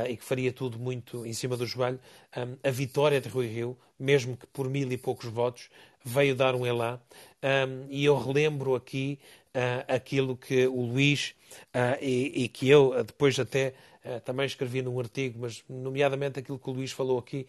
[0.09, 1.99] e que faria tudo muito em cima do joelho,
[2.37, 5.69] um, a vitória de Rui Rio, mesmo que por mil e poucos votos,
[6.05, 7.01] veio dar um elan.
[7.43, 9.19] Um, e eu relembro aqui
[9.55, 11.35] uh, aquilo que o Luís
[11.75, 16.59] uh, e, e, que eu depois até uh, também escrevi num artigo, mas nomeadamente aquilo
[16.59, 17.47] que o Luís falou aqui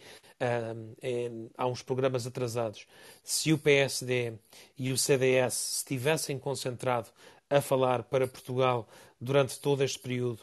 [1.01, 2.85] em, há uns programas atrasados.
[3.23, 4.33] Se o PSD
[4.77, 7.09] e o CDS se tivessem concentrado
[7.49, 8.87] a falar para Portugal
[9.19, 10.41] durante todo este período,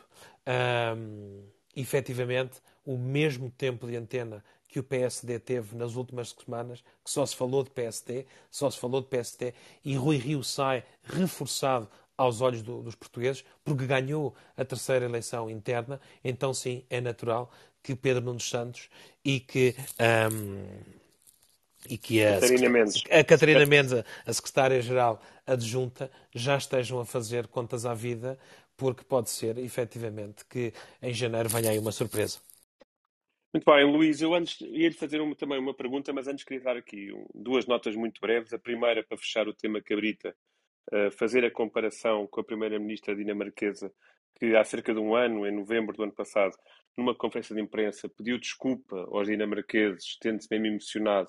[0.97, 1.43] um,
[1.75, 7.27] efetivamente, o mesmo tempo de antena que o PSD teve nas últimas semanas, que só
[7.27, 9.53] se falou de PSD, só se falou de PSD,
[9.85, 15.51] e Rui Rio sai reforçado aos olhos do, dos portugueses, porque ganhou a terceira eleição
[15.51, 17.51] interna, então sim, é natural
[17.83, 18.89] que Pedro Nunes Santos
[19.25, 19.75] e que...
[20.33, 21.02] Um,
[21.89, 27.47] e que a Catarina Mendes, a, Catarina Mendes, a secretária-geral adjunta, já estejam a fazer
[27.49, 28.39] contas à vida,
[28.77, 32.39] porque pode ser, efetivamente, que em janeiro venha aí uma surpresa.
[33.55, 36.77] Muito bem, Luís, eu antes ia-lhe fazer uma, também uma pergunta, mas antes queria dar
[36.77, 38.53] aqui duas notas muito breves.
[38.53, 40.35] A primeira, para fechar o tema Cabrita,
[40.91, 43.93] uh, fazer a comparação com a primeira-ministra dinamarquesa,
[44.39, 46.57] que há cerca de um ano, em novembro do ano passado,
[46.97, 51.29] numa conferência de imprensa, pediu desculpa aos dinamarqueses, tendo-se mesmo emocionado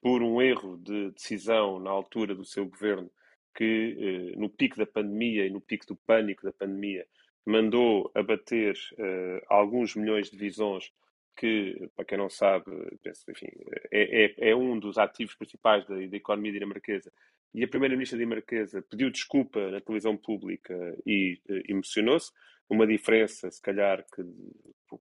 [0.00, 3.10] por um erro de decisão na altura do seu governo,
[3.54, 7.06] que uh, no pico da pandemia e no pico do pânico da pandemia,
[7.44, 10.92] mandou abater uh, alguns milhões de visões
[11.38, 12.64] que, para quem não sabe,
[13.02, 13.46] penso, enfim,
[13.92, 17.12] é, é, é, um dos ativos principais da, da economia dinamarquesa.
[17.54, 20.74] E a primeira-ministra dinamarquesa pediu desculpa na televisão pública
[21.06, 22.32] e uh, emocionou-se.
[22.68, 24.22] Uma diferença, se calhar, que,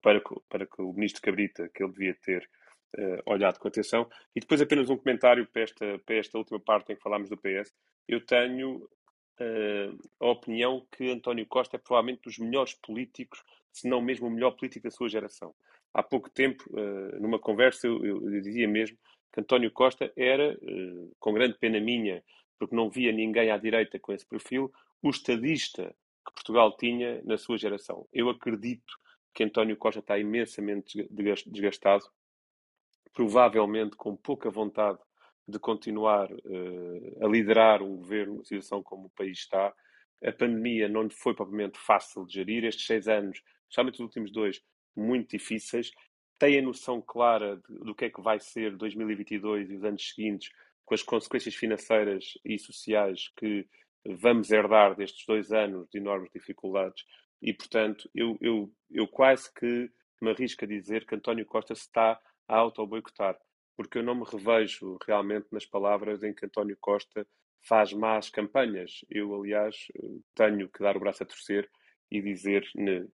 [0.01, 2.49] para, para que o ministro Cabrita, que ele devia ter
[3.25, 4.09] olhado com atenção.
[4.35, 7.37] E depois apenas um comentário para esta, para esta última parte em que falámos do
[7.37, 7.73] PS.
[8.07, 8.77] Eu tenho
[9.39, 14.29] uh, a opinião que António Costa é provavelmente dos melhores políticos, se não mesmo o
[14.29, 15.53] melhor político da sua geração
[15.93, 18.97] há pouco tempo, uh, numa conversa, eu, eu, dizia mesmo
[19.31, 22.23] que António Costa era, uh, com grande pena minha,
[22.57, 27.37] porque não via ninguém à direita com esse perfil, o estadista que Portugal tinha na
[27.37, 28.07] sua geração.
[28.11, 28.97] Eu acredito
[29.33, 31.07] que António Costa está imensamente
[31.47, 32.05] desgastado,
[33.13, 34.99] provavelmente com pouca vontade
[35.47, 39.73] de continuar uh, a liderar um governo, uma situação como o país está.
[40.23, 42.63] A pandemia não foi propriamente fácil de gerir.
[42.63, 44.61] Estes seis anos, especialmente os últimos dois,
[44.95, 45.91] muito difíceis,
[46.39, 50.09] têm a noção clara de, do que é que vai ser 2022 e os anos
[50.09, 50.49] seguintes,
[50.85, 53.67] com as consequências financeiras e sociais que
[54.05, 57.05] vamos herdar destes dois anos de enormes dificuldades.
[57.41, 59.89] E, portanto, eu, eu, eu quase que
[60.21, 63.37] me arrisco a dizer que António Costa se está a auto-boicotar,
[63.75, 67.25] porque eu não me revejo realmente nas palavras em que António Costa
[67.67, 69.05] faz más campanhas.
[69.09, 69.75] Eu, aliás,
[70.35, 71.69] tenho que dar o braço a torcer
[72.11, 72.63] e dizer,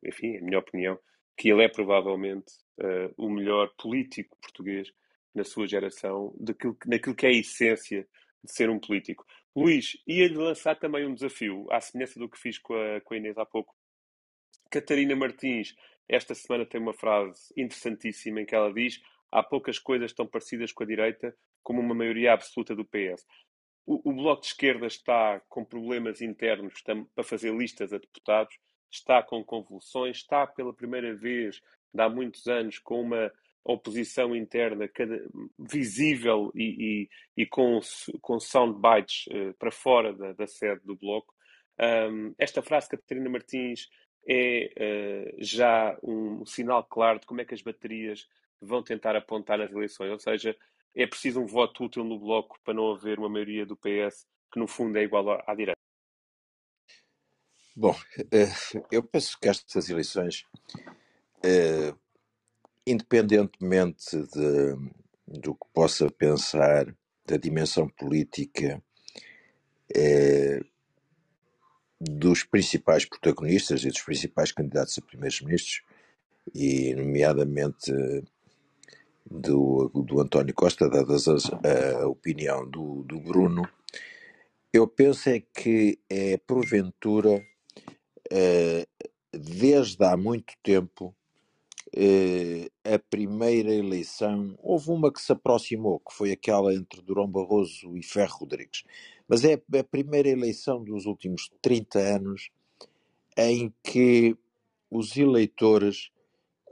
[0.05, 0.99] enfim, a minha opinião,
[1.37, 4.89] que ele é provavelmente uh, o melhor político português
[5.35, 8.07] na sua geração, daquilo, naquilo que é a essência
[8.43, 9.25] de ser um político.
[9.57, 13.17] Luís, ia-lhe lançar também um desafio, à semelhança do que fiz com a, com a
[13.17, 13.75] Inês há pouco.
[14.71, 15.75] Catarina Martins,
[16.09, 19.01] esta semana tem uma frase interessantíssima em que ela diz:
[19.35, 23.27] há poucas coisas tão parecidas com a direita como uma maioria absoluta do PS.
[23.87, 26.83] O, o Bloco de Esquerda está com problemas internos
[27.15, 28.57] para fazer listas a deputados
[28.95, 31.61] está com convulsões, está pela primeira vez,
[31.97, 33.33] há muitos anos, com uma
[33.65, 35.27] oposição interna cada,
[35.59, 37.81] visível e, e, e, com,
[38.21, 41.35] com soundbites uh, para fora da, da, sede do Bloco.
[41.81, 43.89] Um, esta frase de Catarina Martins
[44.29, 48.29] é uh, já um sinal claro de como é que as baterias
[48.61, 50.11] vão tentar apontar nas eleições.
[50.11, 50.57] Ou seja,
[50.95, 54.59] é preciso um voto útil no Bloco para não haver uma maioria do PS que,
[54.59, 55.79] no fundo, é igual à, direita.
[57.77, 57.95] Bom,
[58.31, 58.53] eh,
[58.93, 60.45] eu penso que estas eleições,
[61.43, 61.93] eh,
[62.87, 64.77] independentemente de,
[65.27, 66.95] do que possa pensar
[67.27, 68.81] da dimensão política
[69.93, 70.61] eh,
[72.01, 75.83] dos principais protagonistas e dos principais candidatos a primeiros ministros,
[76.55, 77.93] e nomeadamente
[79.35, 83.69] do, do António Costa, dadas as, a opinião do, do Bruno,
[84.73, 87.45] eu penso é que é porventura
[88.31, 88.87] eh,
[89.33, 91.15] desde há muito tempo,
[91.97, 97.97] eh, a primeira eleição, houve uma que se aproximou, que foi aquela entre Durão Barroso
[97.97, 98.85] e Ferro Rodrigues,
[99.29, 102.51] mas é a primeira eleição dos últimos 30 anos
[103.37, 104.37] em que
[104.91, 106.11] os eleitores,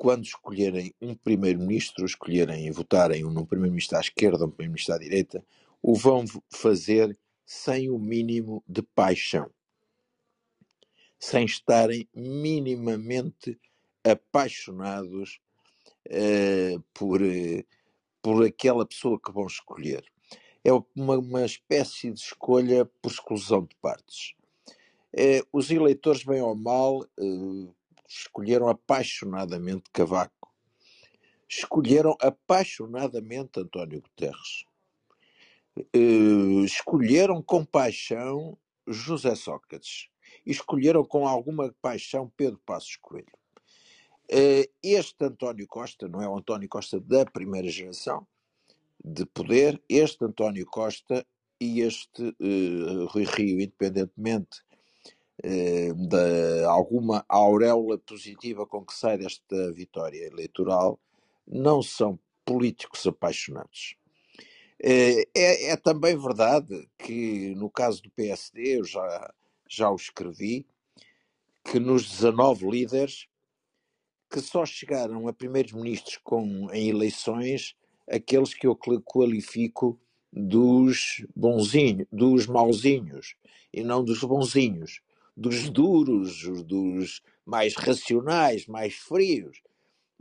[0.03, 4.99] quando escolherem um primeiro-ministro, escolherem e votarem um primeiro-ministro à esquerda ou um primeiro-ministro à
[4.99, 5.45] direita,
[5.81, 9.49] o vão fazer sem o mínimo de paixão
[11.21, 13.57] sem estarem minimamente
[14.03, 15.39] apaixonados
[16.09, 17.65] uh, por, uh,
[18.21, 20.05] por aquela pessoa que vão escolher.
[20.65, 24.35] é uma, uma espécie de escolha por exclusão de partes.
[25.17, 27.07] É, os eleitores, bem ou mal,
[28.21, 30.53] escolheram apaixonadamente Cavaco.
[31.49, 34.65] Escolheram apaixonadamente António Guterres.
[35.77, 38.57] Eh, escolheram com paixão
[38.87, 40.09] José Sócrates.
[40.47, 43.27] Escolheram com alguma paixão Pedro Passos Coelho.
[44.31, 48.27] Eh, este António Costa não é o António Costa da primeira geração
[49.05, 51.27] de poder, este António Costa
[51.61, 54.63] e este uh, Rui Rio, independentemente
[55.43, 61.01] de alguma auréola positiva com que sai desta vitória eleitoral,
[61.47, 63.97] não são políticos apaixonados.
[64.81, 69.33] Uh, é, é, também verdade que, no caso do PSD, eu já,
[69.69, 70.67] já o escrevi,
[71.65, 73.29] que nos 19 líderes
[74.29, 77.77] que só chegaram a primeiros-ministros com em eleições
[78.11, 80.01] aqueles que eu qualifico
[80.33, 83.37] dos bonzinhos, dos mauzinhos,
[83.73, 85.01] e não dos bonzinhos,
[85.37, 89.61] dos duros, dos mais racionais, mais frios.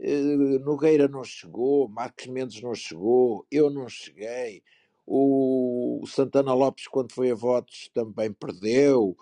[0.00, 4.62] Uh, Nogueira não chegou, Marcos Mendes não chegou, eu não cheguei,
[5.06, 9.16] o Santana Lopes, quando foi a votos, também perdeu.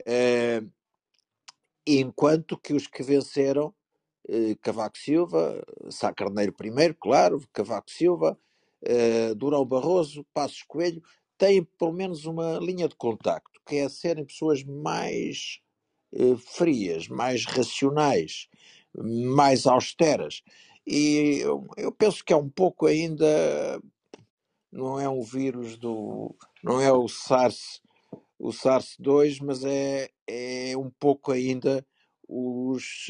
[0.00, 0.70] Uh,
[1.86, 3.74] enquanto que os que venceram
[4.28, 8.38] eh, Cavaco Silva, Sá Carneiro primeiro, claro, Cavaco Silva,
[8.82, 11.02] eh, Durão Barroso, Passos Coelho,
[11.36, 15.60] têm pelo menos uma linha de contacto, que é serem pessoas mais
[16.14, 18.48] eh, frias, mais racionais,
[18.96, 20.42] mais austeras.
[20.86, 23.80] E eu, eu penso que é um pouco ainda,
[24.72, 26.34] não é um vírus do,
[26.64, 27.82] não é o SARS,
[28.38, 31.86] o SARS-2, mas é, é um pouco ainda
[32.28, 33.06] os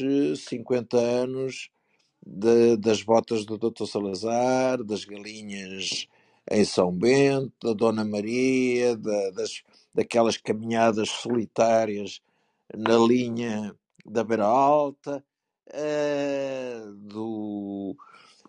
[0.47, 1.69] 50 eh, anos
[2.25, 3.85] de, das botas do Dr.
[3.87, 6.07] Salazar, das galinhas
[6.51, 9.63] em São Bento, da Dona Maria, da, das,
[9.95, 12.21] daquelas caminhadas solitárias
[12.75, 13.73] na linha
[14.05, 15.23] da Beira Alta,
[15.69, 17.95] uh, do,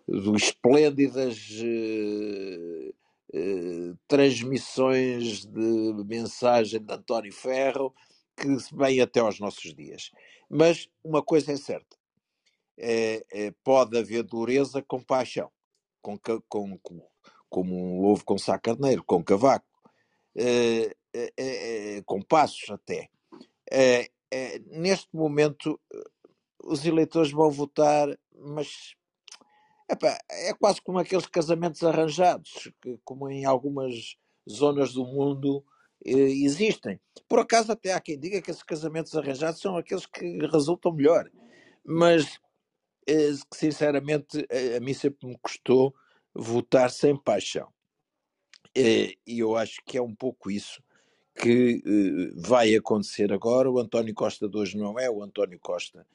[0.05, 2.93] do esplêndidas uh,
[3.33, 7.95] uh, transmissões de mensagem de António Ferro,
[8.35, 10.11] que vem até aos nossos dias.
[10.49, 11.95] Mas uma coisa é certa:
[12.77, 15.49] é, é, pode haver dureza com paixão,
[16.01, 16.19] com,
[16.49, 17.01] com, com,
[17.49, 19.65] como houve com Sá Carneiro, com Cavaco,
[22.05, 23.09] com passos até.
[24.71, 25.79] neste momento,
[26.63, 28.95] os eleitores vão votar, mas
[30.29, 34.17] é quase como aqueles casamentos arranjados, que, como em algumas
[34.49, 35.63] zonas do mundo
[36.05, 36.99] eh, existem.
[37.27, 41.29] Por acaso, até há quem diga que esses casamentos arranjados são aqueles que resultam melhor.
[41.85, 42.37] Mas,
[43.07, 44.45] eh, sinceramente,
[44.75, 45.95] a mim sempre me custou
[46.35, 47.71] votar sem paixão.
[48.75, 50.83] E eu acho que é um pouco isso
[51.39, 53.69] que eh, vai acontecer agora.
[53.69, 56.05] O António Costa de hoje não é o António Costa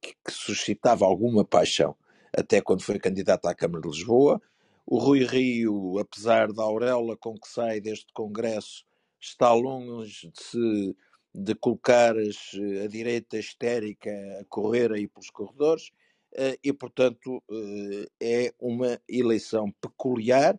[0.00, 1.96] que suscitava alguma paixão
[2.36, 4.40] até quando foi candidato à Câmara de Lisboa.
[4.86, 8.84] O Rui Rio, apesar da auréola com que sai deste Congresso,
[9.20, 10.96] está longe de se
[11.34, 14.10] de colocar a direita histérica
[14.40, 15.92] a correr aí pelos corredores
[16.34, 20.58] eh, e, portanto, eh, é uma eleição peculiar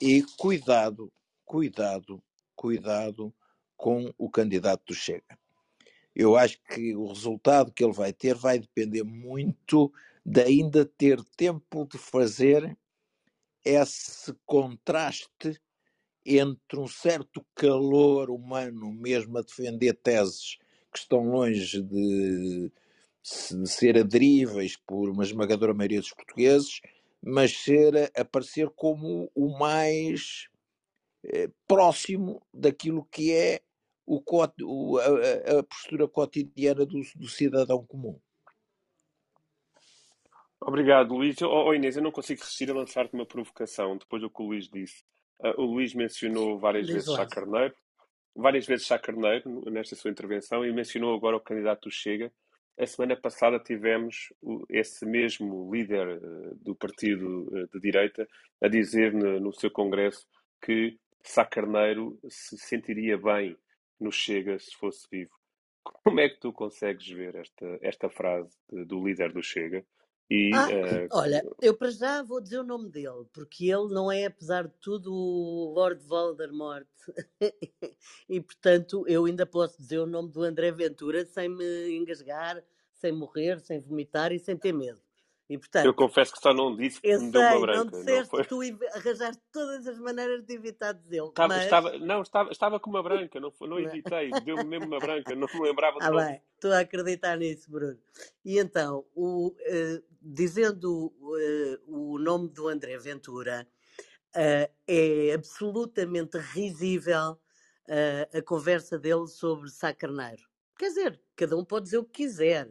[0.00, 1.12] e cuidado,
[1.44, 2.22] cuidado,
[2.56, 3.32] cuidado
[3.76, 5.38] com o candidato do Chega.
[6.14, 9.92] Eu acho que o resultado que ele vai ter vai depender muito
[10.24, 12.76] de ainda ter tempo de fazer
[13.64, 15.60] esse contraste
[16.24, 20.56] entre um certo calor humano, mesmo a defender teses
[20.92, 22.72] que estão longe de,
[23.22, 26.80] ser aderíveis por uma esmagadora maioria dos portugueses,
[27.20, 30.48] mas ser aparecer como o mais
[31.32, 33.60] eh, próximo daquilo que é
[34.06, 34.22] o,
[34.62, 38.18] o, a, a, postura cotidiana do, do cidadão comum.
[40.60, 41.40] Obrigado, Luís.
[41.42, 44.46] Oh, oh, Inês, eu não consigo resistir a lançar-te uma provocação depois do que o
[44.46, 45.04] Luís disse.
[45.40, 47.74] Uh, o Luís mencionou várias vezes Chá Carneiro,
[48.34, 52.32] várias vezes Chá Carneiro nesta sua intervenção e mencionou agora o candidato do Chega.
[52.78, 54.32] A semana passada tivemos
[54.68, 58.26] esse mesmo líder uh, do partido uh, de direita
[58.62, 60.26] a dizer no, no seu congresso
[60.64, 63.56] que Sá Carneiro se sentiria bem
[63.98, 65.32] no Chega se fosse vivo.
[65.82, 69.84] Como é que tu consegues ver esta, esta frase do líder do Chega?
[70.28, 71.08] E, ah, uh...
[71.12, 74.74] olha, eu para já vou dizer o nome dele, porque ele não é, apesar de
[74.80, 76.88] tudo, o Lord Voldemort.
[78.28, 82.62] e, portanto, eu ainda posso dizer o nome do André Ventura sem me engasgar,
[82.92, 85.00] sem morrer, sem vomitar e sem ter medo.
[85.48, 87.84] E, portanto, eu confesso que só não disse que me deu uma branca.
[87.84, 88.44] não disseste, foi...
[88.44, 88.60] tu
[88.94, 91.28] arranjaste todas as maneiras de evitar dizê-lo.
[91.28, 91.64] Estava, mas...
[91.64, 95.46] estava, não, estava, estava com uma branca, não, não evitei, deu-me mesmo uma branca, não
[95.46, 97.96] me lembrava Ah, do bem, estou a acreditar nisso, Bruno.
[98.44, 103.68] E então, o, eh, dizendo eh, o nome do André Ventura,
[104.34, 107.38] eh, é absolutamente risível
[108.36, 110.42] a conversa dele sobre Sá Carneiro.
[110.76, 112.68] Quer dizer, cada um pode dizer o que quiser.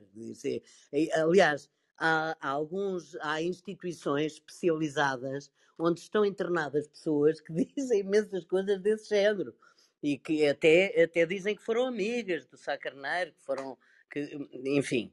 [1.14, 8.80] Aliás, há, há alguns, há instituições especializadas onde estão internadas pessoas que dizem imensas coisas
[8.82, 9.56] desse género
[10.02, 13.78] e que até, até dizem que foram amigas do Sá Carneiro, que foram,
[14.12, 14.20] que,
[14.66, 15.12] enfim,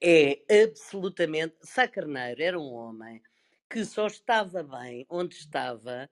[0.00, 1.54] é absolutamente.
[1.62, 3.22] Sá Carneiro era um homem
[3.70, 6.08] que só estava bem onde estava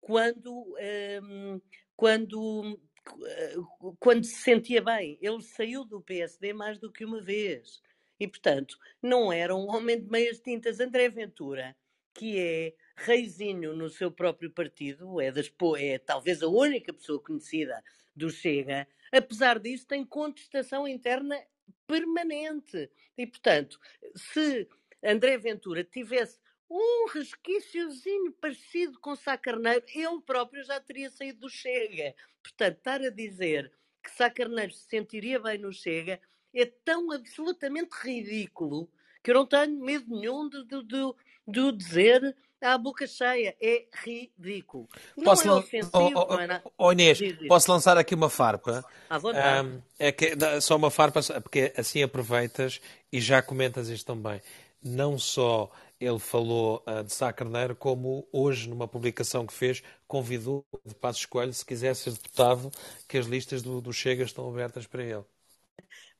[0.00, 0.76] quando,
[1.22, 1.60] hum,
[1.96, 2.78] quando,
[3.26, 3.54] eh,
[3.98, 5.18] quando se sentia bem.
[5.20, 7.80] Ele saiu do PSD mais do que uma vez.
[8.18, 10.80] E, portanto, não era um homem de meias tintas.
[10.80, 11.76] André Ventura,
[12.14, 17.82] que é reizinho no seu próprio partido, é, das, é talvez a única pessoa conhecida
[18.14, 21.38] do Chega, apesar disso, tem contestação interna
[21.86, 22.90] permanente.
[23.18, 23.78] E, portanto,
[24.14, 24.66] se
[25.02, 26.38] André Ventura tivesse
[26.68, 32.14] um resquíciozinho parecido com Sá Carneiro, ele próprio já teria saído do Chega.
[32.42, 36.20] Portanto, estar a dizer que Sá Carneiro se sentiria bem no Chega
[36.56, 38.88] é tão absolutamente ridículo
[39.22, 41.14] que eu não tenho medo nenhum de, de, de,
[41.46, 43.56] de dizer à boca cheia.
[43.60, 44.88] É ridículo.
[45.16, 48.84] Não Posso é ofensivo, Oh, oh, é oh, Inês, posso lançar aqui uma farpa?
[49.10, 49.68] À vontade.
[49.68, 52.80] Ahm, é que, só uma farpa, porque assim aproveitas
[53.12, 54.40] e já comentas isto também.
[54.82, 60.64] Não só ele falou ah, de Sá Carneiro, como hoje, numa publicação que fez, convidou
[60.84, 62.70] de Passos Coelho, se quiser ser deputado,
[63.08, 65.24] que as listas do, do Chega estão abertas para ele.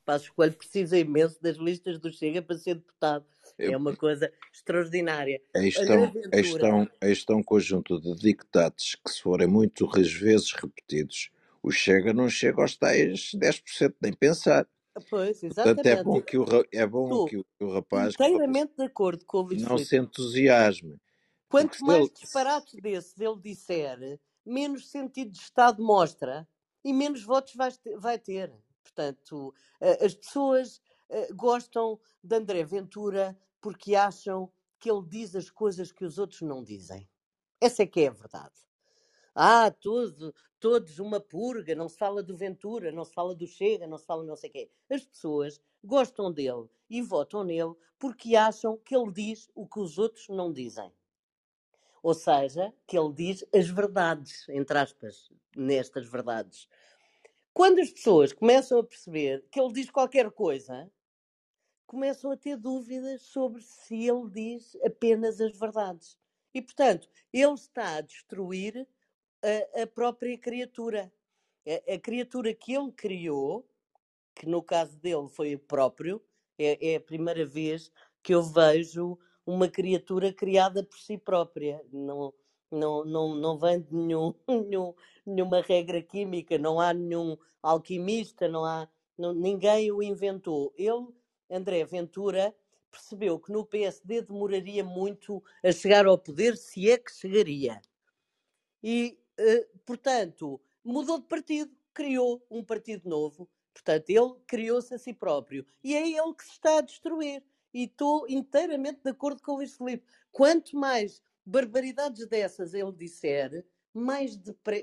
[0.06, 3.26] Passos Coelho precisa imenso das listas do Chega para ser deputado.
[3.58, 5.42] É Eu- uma coisa extraordinária.
[5.54, 6.40] É, André um, Ventura.
[6.40, 7.10] este, é um, é
[7.42, 11.30] conjunto de dictados que, se forem muito vezes repetidos,
[11.62, 14.66] o Chega não chega aos tais 10%, nem pensar.
[15.10, 16.22] Pois, Portanto, é bom exatamente.
[16.22, 19.48] que o, é bom Estou que o, que o rapaz inteiramente de acordo com o
[19.56, 20.96] não se entusiasme.
[21.48, 26.48] Quanto mais ele- disparates desses ele disser, menos sentido de Estado mostra
[26.84, 27.54] e menos votos
[27.98, 28.52] vai ter.
[28.86, 35.50] Portanto, eh, as pessoas eh, gostam de André Ventura porque acham que ele diz as
[35.50, 37.08] coisas que os outros não dizem.
[37.60, 38.54] Essa é que é a verdade.
[39.34, 43.86] Ah, tudo, todos uma purga, não se fala do Ventura, não se fala do Chega,
[43.86, 44.70] não se fala não sei quê.
[44.88, 49.98] As pessoas gostam dele e votam nele porque acham que ele diz o que os
[49.98, 50.92] outros não dizem.
[52.02, 56.68] Ou seja, que ele diz as verdades, entre aspas, nestas verdades.
[57.56, 60.92] Quando as pessoas começam a perceber que ele diz qualquer coisa,
[61.86, 66.18] começam a ter dúvidas sobre se ele diz apenas as verdades.
[66.52, 68.86] E, portanto, ele está a destruir
[69.42, 71.10] a, a própria criatura.
[71.66, 73.66] A, a criatura que ele criou,
[74.34, 76.22] que no caso dele foi o próprio,
[76.58, 77.90] é, é a primeira vez
[78.22, 81.82] que eu vejo uma criatura criada por si própria.
[81.90, 82.34] Não,
[82.70, 84.94] não, não, não vem de nenhum, nenhum,
[85.26, 88.88] nenhuma regra química, não há nenhum alquimista, não há,
[89.18, 90.72] não- ninguém o inventou.
[90.76, 91.06] Ele,
[91.50, 92.54] André Ventura,
[92.90, 97.80] percebeu que no PSD demoraria muito a chegar ao poder, se é que chegaria.
[98.82, 103.48] E, eh, portanto, mudou de partido, criou um partido novo.
[103.74, 105.66] Portanto, ele criou-se a si próprio.
[105.84, 107.42] E é ele que se está a destruir.
[107.74, 110.06] E estou inteiramente de acordo com o Luís Filipe.
[110.32, 114.38] Quanto mais barbaridades dessas ele disser, mais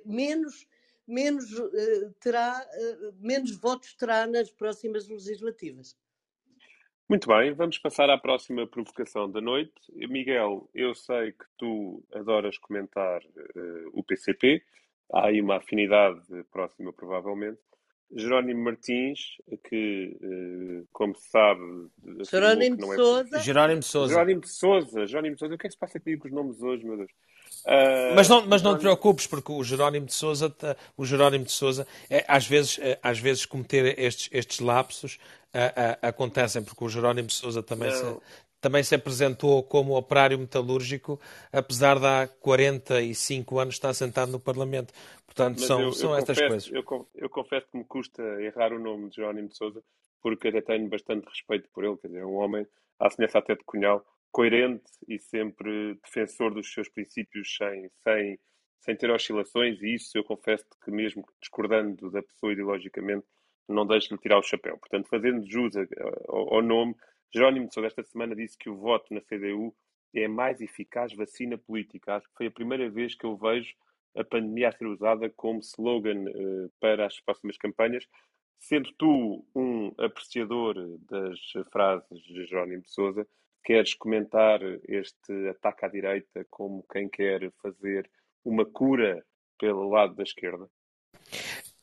[0.05, 0.65] menos,
[1.05, 5.95] menos, eh, terá, eh, menos votos terá nas próximas legislativas.
[7.09, 9.73] Muito bem, vamos passar à próxima provocação da noite.
[9.93, 14.63] Miguel, eu sei que tu adoras comentar eh, o PCP,
[15.11, 17.59] há aí uma afinidade próxima, provavelmente.
[18.15, 19.37] Jerónimo Martins,
[19.67, 21.61] que, eh, como se sabe,
[22.29, 22.95] Jerónimo que não é.
[22.95, 24.13] Souza, Jerónimo de Souza.
[24.13, 26.33] Jerónimo de Souza, Jerónimo de Souza, o que é que se passa aqui com os
[26.33, 27.11] nomes hoje, meu Deus?
[27.65, 31.05] Ah, Mas não, mas não te Jerónimo- preocupes, porque o Jerónimo de Souza, tá- o
[31.05, 35.17] Jerónimo de Souza, é, às vezes, é, às vezes cometer estes, estes lapsos
[35.53, 38.03] ah, ah, acontecem, porque o Jerónimo de Souza também se.
[38.63, 41.19] Também se apresentou como operário metalúrgico,
[41.51, 44.93] apesar de há 45 anos estar sentado no Parlamento.
[45.25, 46.89] Portanto, Mas são, eu, eu são estas confesso, coisas.
[46.89, 49.83] Eu, eu confesso que me custa errar o nome de Jerónimo de Souza,
[50.21, 51.97] porque até tenho bastante respeito por ele.
[51.97, 52.65] Quer dizer, é um homem,
[52.97, 58.39] à semelhança até de Cunhal, coerente e sempre defensor dos seus princípios sem, sem,
[58.79, 59.81] sem ter oscilações.
[59.81, 63.25] E isso eu confesso que, mesmo discordando da pessoa ideologicamente,
[63.67, 64.77] não deixo de lhe tirar o chapéu.
[64.77, 65.73] Portanto, fazendo jus
[66.29, 66.95] ao nome,
[67.33, 69.75] Jerónimo Sousa esta semana disse que o voto na CDU
[70.13, 72.15] é a mais eficaz vacina política.
[72.15, 73.73] Acho que foi a primeira vez que eu vejo
[74.15, 78.07] a pandemia a ser usada como slogan uh, para as próximas campanhas.
[78.59, 80.75] Sendo tu um apreciador
[81.09, 81.39] das
[81.71, 83.27] frases de Jerónimo de Sousa,
[83.63, 88.09] queres comentar este ataque à direita como quem quer fazer
[88.45, 89.25] uma cura
[89.57, 90.69] pelo lado da esquerda?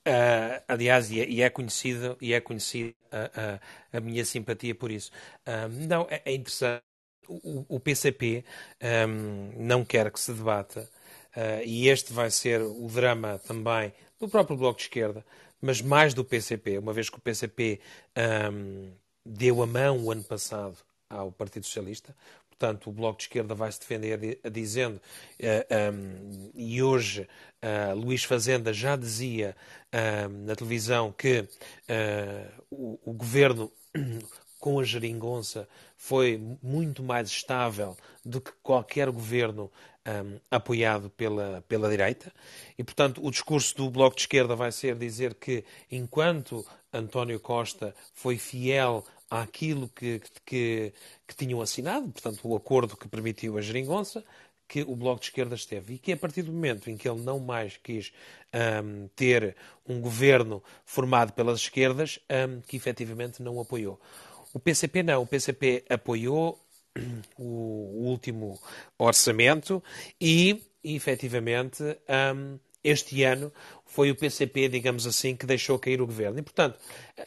[0.06, 3.58] Uh, aliás, e é, e é, conhecido e é conhecido a,
[3.94, 5.10] a, a, minha simpatia por isso.
[5.46, 6.82] Uh, não, é, é, interessante.
[7.28, 8.44] O, o PCP
[9.08, 10.90] um, não quer que se debata,
[11.36, 15.24] uh, e este vai ser o drama também do próprio Bloco de Esquerda,
[15.60, 17.80] mas mais do PCP, uma vez que o PCP
[18.52, 18.90] um,
[19.24, 20.76] deu a mão o ano passado
[21.08, 22.16] ao Partido Socialista.
[22.60, 25.00] Portanto, o Bloco de Esquerda vai se defender dizendo,
[25.38, 27.26] eh, um, e hoje
[27.62, 29.56] uh, Luís Fazenda já dizia
[29.86, 31.48] uh, na televisão que
[32.70, 33.72] o, o governo
[34.60, 39.72] com a geringonça foi muito mais estável do que qualquer governo
[40.06, 42.30] um, apoiado pela, pela direita.
[42.76, 47.94] E, portanto, o discurso do Bloco de Esquerda vai ser dizer que, enquanto António Costa
[48.12, 50.92] foi fiel àquilo que, que,
[51.26, 54.24] que tinham assinado, portanto, o acordo que permitiu a geringonça,
[54.66, 55.94] que o Bloco de Esquerda esteve.
[55.94, 58.12] E que a partir do momento em que ele não mais quis
[58.84, 59.56] um, ter
[59.88, 64.00] um governo formado pelas esquerdas, um, que efetivamente não apoiou.
[64.52, 66.60] O PCP não, o PCP apoiou
[67.36, 68.60] o, o último
[68.96, 69.82] orçamento
[70.20, 71.82] e, efetivamente,
[72.34, 73.52] um, este ano
[73.90, 76.38] foi o PCP, digamos assim, que deixou cair o governo.
[76.38, 76.78] E, portanto,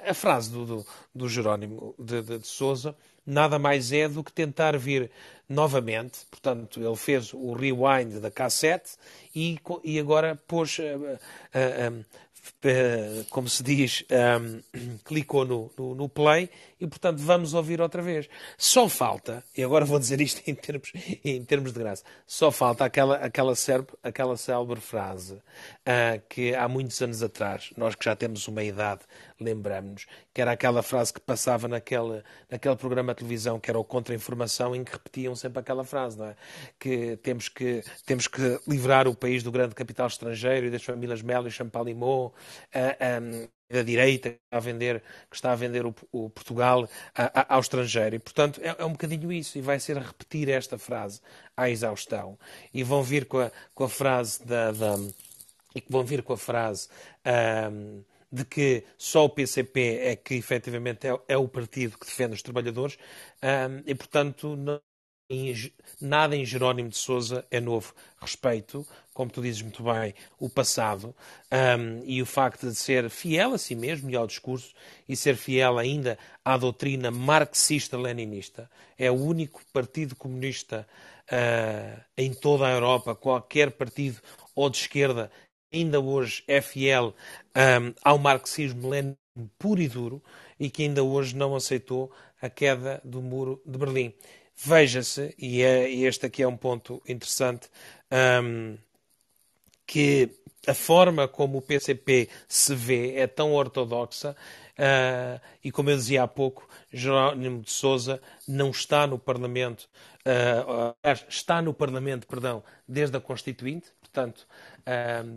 [0.05, 2.95] a frase do, do, do Jerónimo de, de, de Souza
[3.25, 5.11] nada mais é do que tentar vir
[5.47, 6.19] novamente.
[6.29, 8.91] Portanto, ele fez o rewind da cassete
[9.35, 12.05] e, e agora pôs, uh, uh, uh,
[13.29, 18.27] como se diz, um, clicou no, no, no, play e, portanto, vamos ouvir outra vez.
[18.57, 20.91] Só falta, e agora vou dizer isto em termos,
[21.23, 26.67] em termos de graça, só falta aquela, aquela, célebre, aquela célebre frase uh, que há
[26.67, 29.01] muitos anos atrás, nós que já temos uma idade,
[29.39, 33.83] lembramos-nos, que era aquela frase que passava naquele, naquele programa de televisão que era o
[33.83, 36.35] Contra-Informação, em que repetiam sempre aquela frase, não é?
[36.79, 41.21] Que temos que, temos que livrar o país do grande capital estrangeiro e das famílias
[41.21, 45.85] Melo e Champalimau, uh, um, da direita que está a vender, que está a vender
[45.85, 46.87] o, o Portugal
[47.49, 48.15] ao estrangeiro.
[48.15, 49.57] E, portanto, é, é, um bocadinho isso.
[49.57, 51.21] E vai ser repetir esta frase
[51.57, 52.37] à exaustão.
[52.73, 54.95] E vão vir com a, com a frase da, da
[55.75, 56.87] e vão vir com a frase
[57.71, 62.33] um, de que só o PCP é que efetivamente é, é o partido que defende
[62.33, 62.97] os trabalhadores
[63.43, 64.79] um, e, portanto, não,
[66.01, 67.93] nada em Jerónimo de Souza é novo.
[68.19, 71.15] Respeito, como tu dizes muito bem, o passado
[71.51, 74.73] um, e o facto de ser fiel a si mesmo e ao discurso
[75.07, 78.69] e ser fiel ainda à doutrina marxista-leninista.
[78.97, 80.87] É o único partido comunista
[81.31, 84.21] uh, em toda a Europa, qualquer partido
[84.55, 85.31] ou de esquerda
[85.73, 87.15] ainda hoje é fiel
[87.55, 89.17] um, ao marxismo lenin
[89.57, 90.21] puro e duro
[90.59, 94.13] e que ainda hoje não aceitou a queda do muro de Berlim.
[94.55, 97.69] Veja-se, e é, este aqui é um ponto interessante,
[98.43, 98.77] um,
[99.85, 100.29] que
[100.65, 104.33] a forma como o PCP se vê é tão ortodoxa
[104.79, 109.89] uh, e, como eu dizia há pouco, Jerónimo de Sousa não está no Parlamento,
[110.25, 110.95] uh,
[111.27, 114.47] está no Parlamento, perdão, desde a Constituinte, portanto,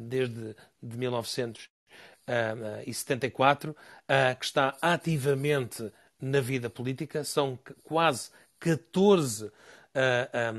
[0.08, 3.74] desde de 1974,
[4.08, 5.90] ah, que está ativamente
[6.20, 7.24] na vida política.
[7.24, 9.50] São quase 14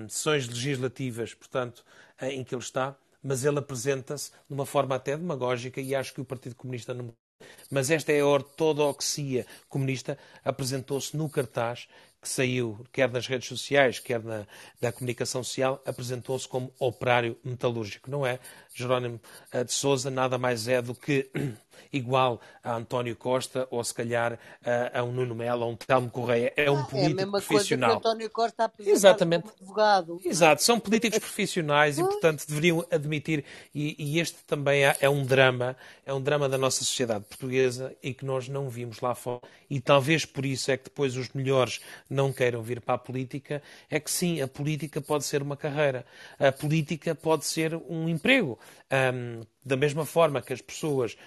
[0.09, 1.85] sessões legislativas, portanto,
[2.17, 6.13] ah, em que ele está, mas ele apresenta-se de uma forma até demagógica e acho
[6.13, 7.13] que o Partido Comunista não
[7.69, 11.87] mas esta é a ortodoxia comunista, apresentou-se no cartaz
[12.19, 14.47] que saiu, quer nas redes sociais, quer na,
[14.81, 18.09] na comunicação social, apresentou-se como operário metalúrgico.
[18.09, 18.39] Não é?
[18.73, 19.21] Jerónimo
[19.51, 21.29] eh, de Souza nada mais é do que
[21.91, 26.09] igual a António Costa ou se calhar a, a um Nuno Melo ou um Telmo
[26.09, 26.53] Correia.
[26.55, 27.89] É um ah, político é a mesma profissional.
[27.89, 29.43] Coisa que António Costa apresentado Exatamente.
[29.43, 30.21] como advogado.
[30.23, 33.43] Exato, são políticos profissionais e, portanto, deveriam admitir.
[33.73, 35.75] E, e este também é, é, um drama,
[36.05, 39.41] é um drama da nossa sociedade portuguesa e que nós não vimos lá fora.
[39.69, 43.61] E talvez por isso é que depois os melhores não queiram vir para a política.
[43.89, 46.05] É que sim, a política pode ser uma carreira.
[46.39, 48.57] A política pode ser um emprego.
[48.91, 51.17] Um, da mesma forma que as pessoas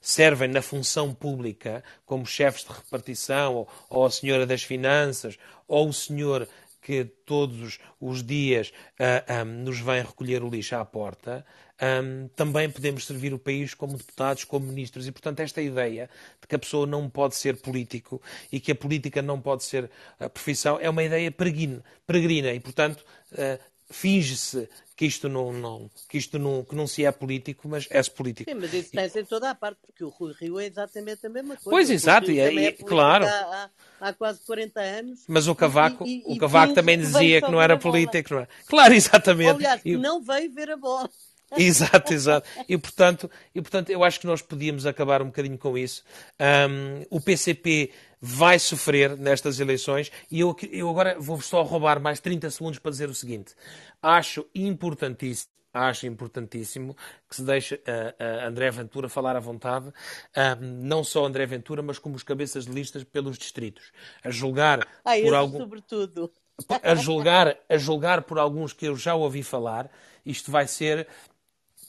[0.00, 5.88] servem na função pública como chefes de repartição, ou, ou a senhora das finanças, ou
[5.88, 6.48] o senhor
[6.82, 11.46] que todos os dias uh, um, nos vem recolher o lixo à porta,
[11.80, 15.06] um, também podemos servir o país como deputados, como ministros.
[15.06, 16.10] E, portanto, esta ideia
[16.40, 18.20] de que a pessoa não pode ser político
[18.50, 22.52] e que a política não pode ser a profissão é uma ideia peregrina.
[22.52, 27.10] E, portanto, uh, finge-se que isto não, não, que isto não, que não se é
[27.10, 28.50] político, mas é-se político.
[28.50, 31.30] Sim, mas isso tem-se em toda a parte, porque o Rui Rio é exatamente a
[31.30, 31.70] mesma coisa.
[31.70, 33.26] Pois, exato, e, é, é claro.
[33.26, 33.70] Há,
[34.00, 35.24] há, há, quase 40 anos.
[35.26, 38.48] Mas o Cavaco, e, e, o Cavaco também dizia que não era político, não é?
[38.66, 39.50] Claro, exatamente.
[39.50, 39.96] Aliás, e...
[39.96, 41.10] não veio ver a bola.
[41.56, 42.48] Exato, exato.
[42.66, 46.02] E portanto, e portanto, eu acho que nós podíamos acabar um bocadinho com isso.
[46.40, 47.92] Um, o PCP
[48.24, 52.92] vai sofrer nestas eleições e eu, eu agora vou só roubar mais 30 segundos para
[52.92, 53.52] dizer o seguinte.
[54.00, 56.94] Acho importantíssimo acho importantíssimo
[57.26, 59.92] que se deixe uh, uh, André Ventura falar à vontade, uh,
[60.60, 63.90] não só André Ventura, mas como os cabeças de listas pelos distritos,
[64.22, 65.58] a julgar ah, por algum...
[65.58, 66.30] sobretudo.
[66.82, 69.90] A julgar, a julgar por alguns que eu já ouvi falar,
[70.24, 71.08] isto vai ser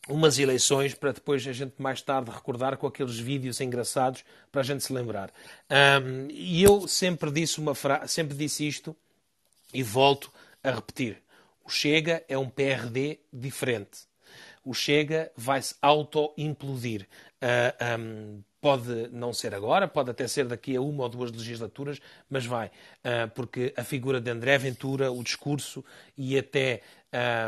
[0.07, 4.63] umas eleições para depois a gente mais tarde recordar com aqueles vídeos engraçados para a
[4.63, 5.31] gente se lembrar.
[5.69, 8.07] Um, e eu sempre disse uma fra...
[8.07, 8.95] sempre disse isto
[9.73, 10.31] e volto
[10.63, 11.21] a repetir.
[11.63, 14.01] O Chega é um PRD diferente.
[14.65, 17.07] O Chega vai se auto-implodir.
[17.41, 21.99] Uh, um, pode não ser agora, pode até ser daqui a uma ou duas legislaturas,
[22.29, 22.67] mas vai.
[22.67, 25.83] Uh, porque a figura de André Ventura, o discurso
[26.17, 26.81] e até.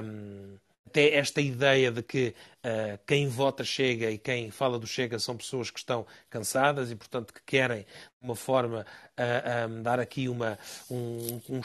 [0.03, 5.19] Um, até esta ideia de que uh, quem vota Chega e quem fala do Chega
[5.19, 7.87] são pessoas que estão cansadas e, portanto, que querem, de
[8.21, 8.85] uma forma,
[9.17, 10.57] uh, um, dar aqui uma,
[10.89, 11.61] um, um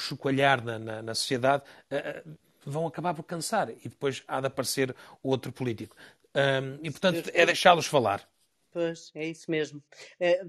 [0.65, 1.63] na, na, na sociedade,
[1.93, 5.95] uh, vão acabar por cansar e depois há de aparecer outro político.
[6.35, 8.27] Um, e, portanto, é deixá-los falar.
[8.73, 9.83] Pois, é isso mesmo.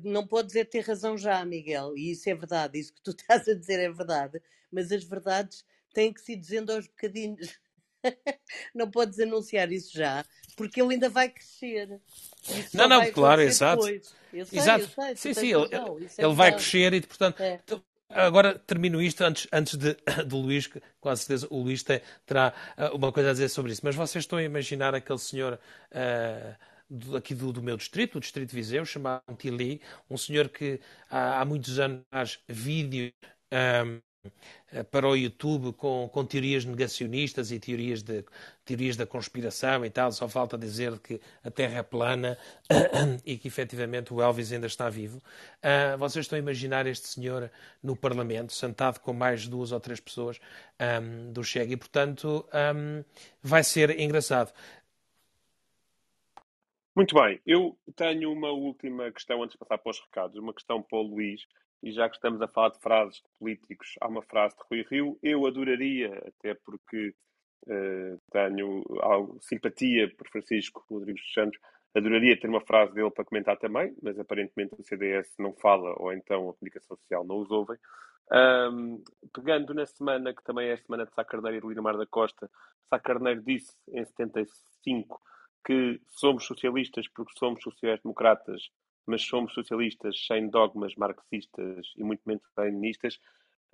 [0.03, 3.47] não pode dizer ter razão já, Miguel, e isso é verdade, isso que tu estás
[3.47, 4.41] a dizer é verdade,
[4.71, 7.59] mas as verdades têm que se dizendo aos bocadinhos.
[8.75, 10.25] não podes anunciar isso já,
[10.55, 11.99] porque ele ainda vai crescer.
[12.49, 13.83] Isso não, não, claro, exato.
[13.83, 14.01] Sei,
[14.33, 14.89] exato.
[14.89, 17.41] Sei, sim, sim, ele, é ele vai crescer e, portanto.
[17.41, 17.59] É.
[18.13, 19.95] Agora termino isto antes, antes de,
[20.27, 23.71] do Luís, que com certeza o Luís tem, terá uh, uma coisa a dizer sobre
[23.71, 23.81] isso.
[23.85, 25.57] Mas vocês estão a imaginar aquele senhor
[25.91, 26.55] uh,
[26.91, 30.79] do, aqui do, do, meu distrito, o Distrito de Viseu, chamado Tili, um senhor que
[31.09, 33.13] há, há muitos anos faz vídeo.
[33.51, 34.01] Um, eh,
[34.91, 38.23] para o YouTube com, com teorias negacionistas e teorias, de,
[38.63, 42.37] teorias da conspiração e tal, só falta dizer que a Terra é plana
[43.25, 45.17] e que efetivamente o Elvis ainda está vivo.
[45.17, 47.51] Uh, vocês estão a imaginar este senhor
[47.81, 50.39] no Parlamento, sentado com mais duas ou três pessoas
[50.79, 52.45] um, do Chega e, portanto,
[52.75, 53.03] um,
[53.41, 54.53] vai ser engraçado.
[56.95, 60.81] Muito bem, eu tenho uma última questão antes de passar para os recados, uma questão
[60.81, 61.47] para o Luís
[61.83, 64.85] e já que estamos a falar de frases de políticos, há uma frase de Rui
[64.89, 65.19] Rio.
[65.21, 67.13] Eu adoraria, até porque
[67.67, 71.59] uh, tenho algo, simpatia por Francisco Rodrigues dos Santos,
[71.95, 76.13] adoraria ter uma frase dele para comentar também, mas aparentemente o CDS não fala, ou
[76.13, 77.77] então a comunicação social não os ouvem.
[78.31, 79.03] Um,
[79.33, 82.05] pegando na semana, que também é a semana de Sá Carneiro e de Linamar da
[82.05, 82.49] Costa,
[82.89, 85.21] Sá Carneiro disse em 75
[85.65, 88.69] que somos socialistas porque somos sociais-democratas
[89.11, 93.19] mas somos socialistas sem dogmas marxistas e muito menos leninistas.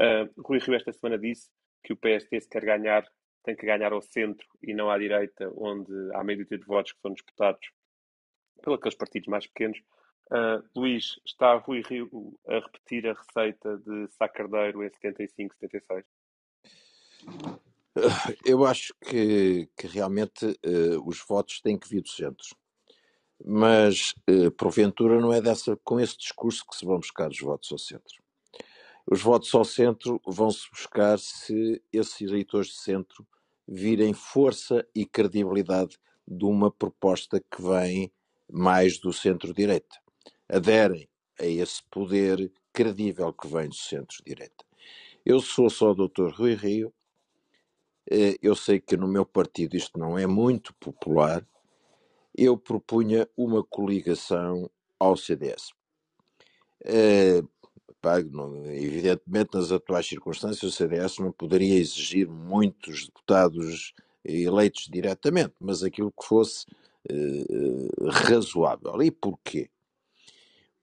[0.02, 1.52] Uh, Rui Rio esta semana disse
[1.84, 3.08] que o PST se quer ganhar
[3.44, 7.00] tem que ganhar ao centro e não à direita, onde há meio de votos que
[7.00, 7.70] são disputados
[8.62, 9.78] pelos partidos mais pequenos.
[10.32, 16.04] Uh, Luís, está Rui Rio a repetir a receita de Sacardeiro em 75, 76?
[18.44, 22.58] Eu acho que, que realmente uh, os votos têm que vir do centro
[23.46, 27.72] mas eh, porventura não é dessa, com esse discurso que se vão buscar os votos
[27.72, 28.22] ao centro.
[29.10, 33.26] Os votos ao centro vão-se buscar se esses eleitores de centro
[33.68, 38.12] virem força e credibilidade de uma proposta que vem
[38.52, 39.98] mais do centro-direita.
[40.50, 41.08] Aderem
[41.40, 44.66] a esse poder credível que vem do centro-direita.
[45.26, 46.32] Eu sou só o Dr.
[46.34, 46.94] Rui Rio,
[48.10, 51.46] eh, eu sei que no meu partido isto não é muito popular,
[52.38, 54.70] eu propunha uma coligação
[55.00, 55.74] ao CDS.
[58.32, 65.84] Não, evidentemente, nas atuais circunstâncias, o CDS não poderia exigir muitos deputados eleitos diretamente, mas
[65.84, 66.66] aquilo que fosse
[67.12, 69.02] uh, razoável.
[69.02, 69.70] E porquê?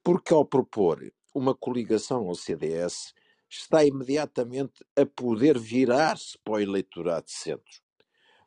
[0.03, 3.15] Porque ao propor uma coligação ao CDS,
[3.49, 7.84] está imediatamente a poder virar-se para o eleitorado de centro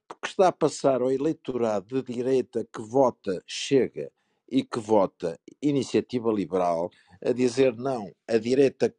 [0.08, 4.12] porque está a passar ao eleitorado de direita que vota Chega
[4.50, 6.90] e que vota Iniciativa Liberal
[7.24, 8.94] a dizer não, a direita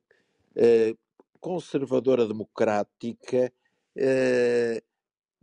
[0.56, 0.94] eh,
[1.40, 3.52] conservadora democrática
[3.96, 4.82] eh,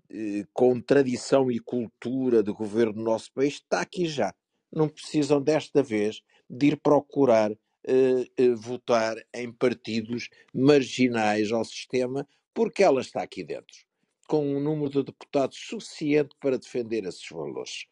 [0.09, 4.33] eh, com tradição e cultura de governo do nosso país está aqui já.
[4.71, 7.51] Não precisam desta vez de ir procurar
[7.87, 13.84] eh, eh, votar em partidos marginais ao sistema, porque ela está aqui dentro,
[14.27, 17.85] com um número de deputados suficiente para defender esses valores.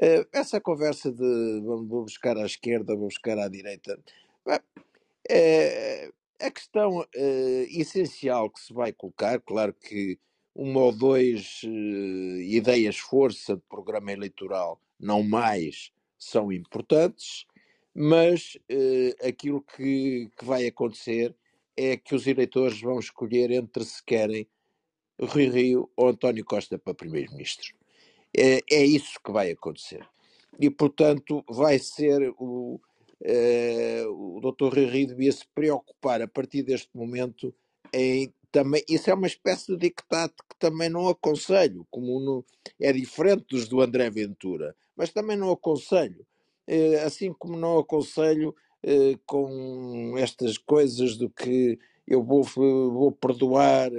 [0.00, 3.98] Eh, essa conversa de vou buscar à esquerda, vou buscar à direita,
[5.28, 6.10] é,
[6.40, 7.06] a questão uh,
[7.70, 10.18] essencial que se vai colocar, claro que
[10.54, 17.44] uma ou dois uh, ideias-força de programa eleitoral, não mais, são importantes,
[17.94, 18.58] mas
[19.26, 21.34] aquilo que, que, vai acontecer
[21.76, 24.46] é que os eleitores vão escolher entre se querem
[25.20, 27.74] Rui Rio ou António Costa para Primeiro-Ministro.
[28.36, 30.06] É, é isso que vai acontecer.
[30.58, 32.80] E, portanto, vai ser o,
[33.20, 34.74] uh, o Dr.
[34.74, 37.54] Rui devia se preocupar a partir deste momento
[37.92, 42.44] em também, isso é uma espécie de dictate que também não aconselho, como no,
[42.80, 46.26] é diferente dos do André Ventura, mas também não aconselho.
[46.66, 53.90] Uh, assim como não aconselho uh, com estas coisas do que eu vou, vou perdoar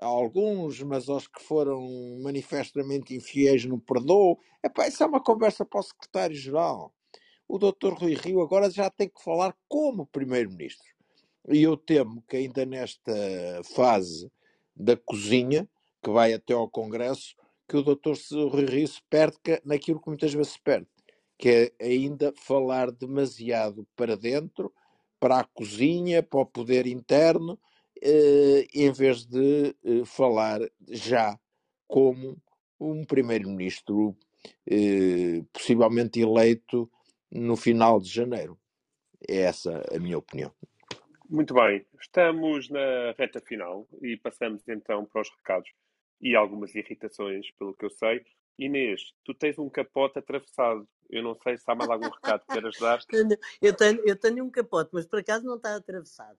[0.00, 1.80] alguns, mas aos que foram
[2.22, 4.38] manifestamente infiéis não perdoo.
[4.64, 6.92] Epá, isso é uma conversa para o secretário-geral
[7.50, 10.86] o doutor Rui Rio agora já tem que falar como primeiro-ministro.
[11.48, 13.12] E eu temo que ainda nesta
[13.74, 14.30] fase
[14.76, 15.68] da cozinha,
[16.00, 17.34] que vai até ao Congresso,
[17.68, 18.16] que o doutor
[18.52, 20.86] Rui Rio se perca naquilo que muitas vezes se perde,
[21.36, 24.72] que é ainda falar demasiado para dentro,
[25.18, 27.58] para a cozinha, para o poder interno,
[28.02, 31.38] em vez de eh, falar já
[31.86, 32.36] como
[32.78, 34.16] um primeiro-ministro
[34.66, 36.90] eh, possivelmente eleito
[37.30, 38.58] no final de janeiro.
[39.28, 40.52] É essa a minha opinião.
[41.28, 45.70] Muito bem, estamos na reta final e passamos então para os recados
[46.20, 48.24] e algumas irritações, pelo que eu sei.
[48.58, 50.86] Inês, tu tens um capote atravessado.
[51.08, 52.98] Eu não sei se há mais algum recado que queiras dar.
[53.60, 56.38] Eu tenho, eu tenho um capote, mas por acaso não está atravessado.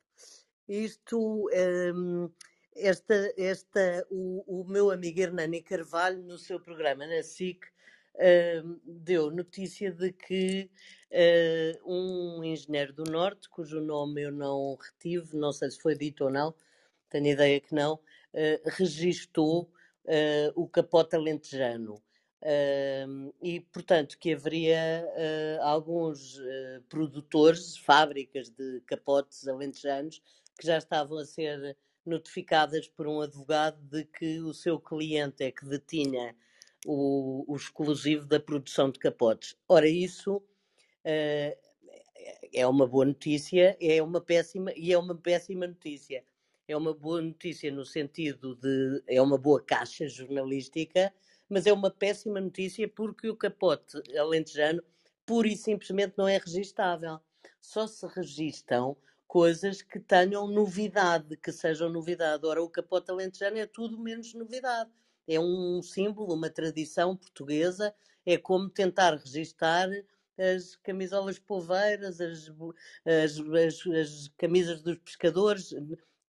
[0.71, 1.49] Isto,
[1.93, 2.31] um,
[2.73, 7.65] esta, esta, o, o meu amigo Hernani Carvalho, no seu programa na SIC,
[8.85, 10.71] deu notícia de que
[11.11, 16.23] uh, um engenheiro do Norte, cujo nome eu não retive, não sei se foi dito
[16.23, 16.55] ou não,
[17.09, 19.69] tenho ideia que não, uh, registou
[20.05, 22.01] uh, o capote alentejano.
[22.41, 26.39] Uh, e, portanto, que haveria uh, alguns
[26.87, 30.21] produtores, fábricas de capotes alentejanos,
[30.61, 35.51] que já estavam a ser notificadas por um advogado de que o seu cliente é
[35.51, 36.35] que detinha
[36.85, 39.55] o, o exclusivo da produção de capotes.
[39.67, 41.57] Ora, isso uh,
[42.53, 46.23] é uma boa notícia, é uma péssima e é uma péssima notícia.
[46.67, 51.11] É uma boa notícia no sentido de é uma boa caixa jornalística,
[51.49, 54.83] mas é uma péssima notícia porque o capote alentejano
[55.25, 57.19] pura e simplesmente não é registável.
[57.59, 58.95] Só se registam
[59.31, 62.45] coisas que tenham novidade, que sejam novidade.
[62.45, 64.91] Ora, o capote alentejano é tudo menos novidade
[65.27, 67.93] é um símbolo, uma tradição portuguesa,
[68.25, 69.89] é como tentar registar
[70.37, 72.51] as camisolas poveiras, as,
[73.05, 75.73] as, as, as, camisas dos pescadores,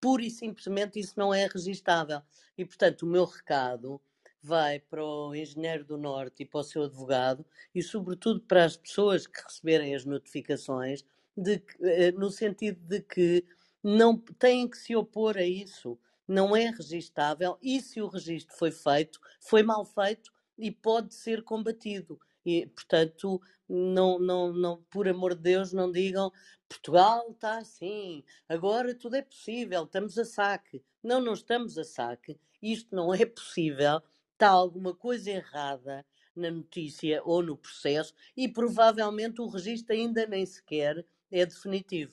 [0.00, 2.22] pura e simplesmente isso não é registável.
[2.56, 4.00] E, portanto, o meu recado
[4.42, 7.44] vai para o engenheiro do Norte e para o seu advogado
[7.74, 11.04] e, sobretudo, para as pessoas que receberem as notificações,
[11.36, 13.44] de, eh, no sentido de que
[13.82, 18.72] não têm que se opor a isso não é registável e se o registro foi
[18.72, 22.18] feito, foi mal feito e pode ser combatido.
[22.44, 26.32] E, portanto, não, não, não, por amor de Deus, não digam
[26.68, 30.82] Portugal está assim, agora tudo é possível, estamos a saque.
[31.02, 37.22] Não, não estamos a saque, isto não é possível, está alguma coisa errada na notícia
[37.24, 42.12] ou no processo e provavelmente o registro ainda nem sequer é definitivo.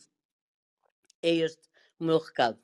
[1.22, 2.60] É este o meu recado.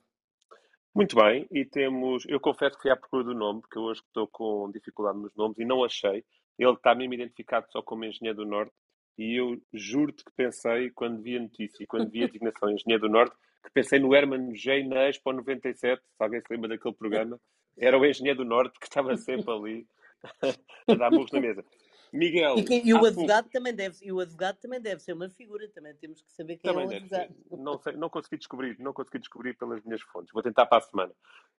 [0.94, 2.24] Muito bem, e temos.
[2.28, 5.34] Eu confesso que fui à procura do nome, porque eu hoje estou com dificuldade nos
[5.36, 6.24] nomes e não achei.
[6.58, 8.74] Ele está mesmo identificado só como Engenheiro do Norte,
[9.16, 13.06] e eu juro-te que pensei, quando vi a notícia e quando vi a designação Engenheiro
[13.06, 14.82] do Norte, que pensei no Herman J.
[14.84, 17.40] na Expo 97, se alguém se lembra daquele programa,
[17.78, 19.86] era o Engenheiro do Norte que estava sempre ali
[20.88, 21.64] a dar burros na mesa.
[22.12, 22.58] Miguel.
[22.58, 23.52] E, que, e o advogado pouco...
[23.52, 26.72] também deve e o advogado também deve ser uma figura, também temos que saber quem
[26.72, 27.34] também é o advogado.
[27.50, 30.32] Não, sei, não consegui descobrir, não consegui descobrir pelas minhas fontes.
[30.32, 31.12] Vou tentar para a semana.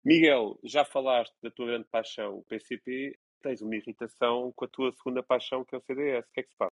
[0.05, 4.93] Miguel, já falaste da tua grande paixão, o PCP, tens uma irritação com a tua
[4.93, 6.27] segunda paixão, que é o CDS.
[6.27, 6.71] O que é que se passa?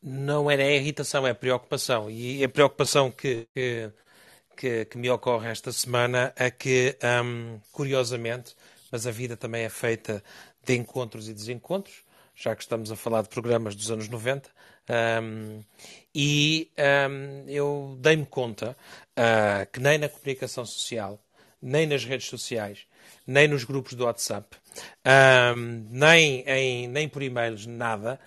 [0.00, 2.10] Não era a irritação, é a preocupação.
[2.10, 3.92] E a preocupação que, que,
[4.56, 8.54] que, que me ocorre esta semana é que, um, curiosamente,
[8.92, 10.22] mas a vida também é feita
[10.64, 12.04] de encontros e desencontros,
[12.38, 14.48] já que estamos a falar de programas dos anos 90.
[15.22, 15.60] Um,
[16.14, 16.70] e
[17.10, 18.76] um, eu dei-me conta
[19.18, 21.20] uh, que nem na comunicação social,
[21.60, 22.86] nem nas redes sociais,
[23.26, 24.56] nem nos grupos do WhatsApp,
[25.56, 28.18] um, nem, em, nem por e-mails, nada,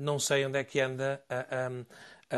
[0.00, 1.68] não sei onde é que anda a,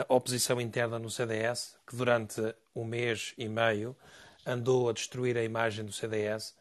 [0.01, 2.43] a, a oposição interna no CDS, que durante
[2.75, 3.97] um mês e meio
[4.45, 6.55] andou a destruir a imagem do CDS,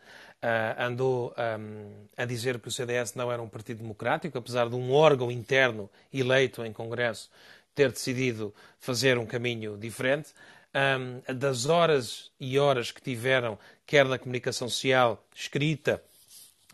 [0.43, 4.75] uh, andou um, a dizer que o CDS não era um partido democrático, apesar de
[4.75, 7.29] um órgão interno eleito em Congresso
[7.75, 10.33] ter decidido fazer um caminho diferente.
[10.73, 16.03] Um, das horas e horas que tiveram, quer na comunicação social, escrita,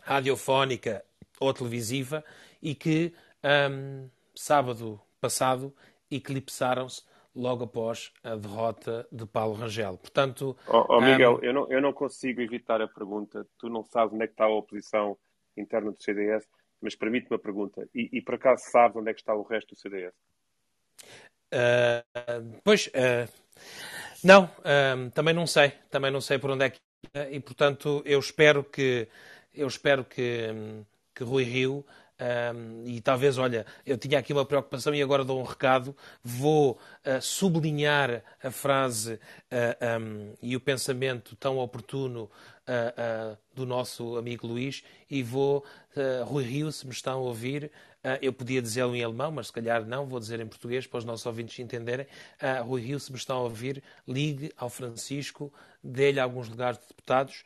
[0.02, 1.04] radiofónica
[1.38, 2.24] ou televisiva,
[2.62, 3.14] e que
[3.70, 5.74] um, sábado passado
[6.10, 7.02] eclipsaram-se
[7.34, 9.96] logo após a derrota de Paulo Rangel.
[9.98, 11.44] Portanto, oh, oh Miguel, um...
[11.44, 13.46] eu, não, eu não consigo evitar a pergunta.
[13.58, 15.16] Tu não sabes onde é que está a oposição
[15.56, 16.46] interna do CDS,
[16.80, 17.88] mas permite me a pergunta.
[17.94, 20.14] E, e, por acaso sabes onde é que está o resto do CDS?
[21.52, 23.30] Uh, pois, uh,
[24.22, 25.72] não, uh, também não sei.
[25.90, 26.78] Também não sei por onde é que
[27.30, 29.06] e portanto eu espero que
[29.54, 30.48] eu espero que,
[31.14, 31.86] que Rui Rio
[32.20, 35.96] um, e talvez, olha, eu tinha aqui uma preocupação e agora dou um recado.
[36.22, 39.18] Vou uh, sublinhar a frase uh,
[39.50, 42.30] ah, um, e o pensamento tão oportuno
[42.68, 45.64] uh, do nosso amigo Luís e vou,
[46.24, 47.70] Rui Rio, se me estão a ouvir,
[48.20, 51.04] eu podia dizê-lo em alemão, mas se calhar não, vou dizer em português para os
[51.04, 52.06] nossos ouvintes entenderem.
[52.64, 55.52] Rui Rio, se me estão a ouvir, ligue ao Francisco,
[55.82, 57.44] dê-lhe alguns lugares de deputados.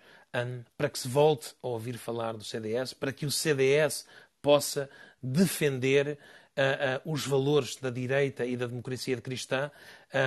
[0.78, 4.06] Para que se volte a ouvir falar do CDS, para que o CDS
[4.48, 4.88] possa
[5.22, 6.16] defender
[6.56, 9.70] uh, uh, os valores da direita e da democracia cristã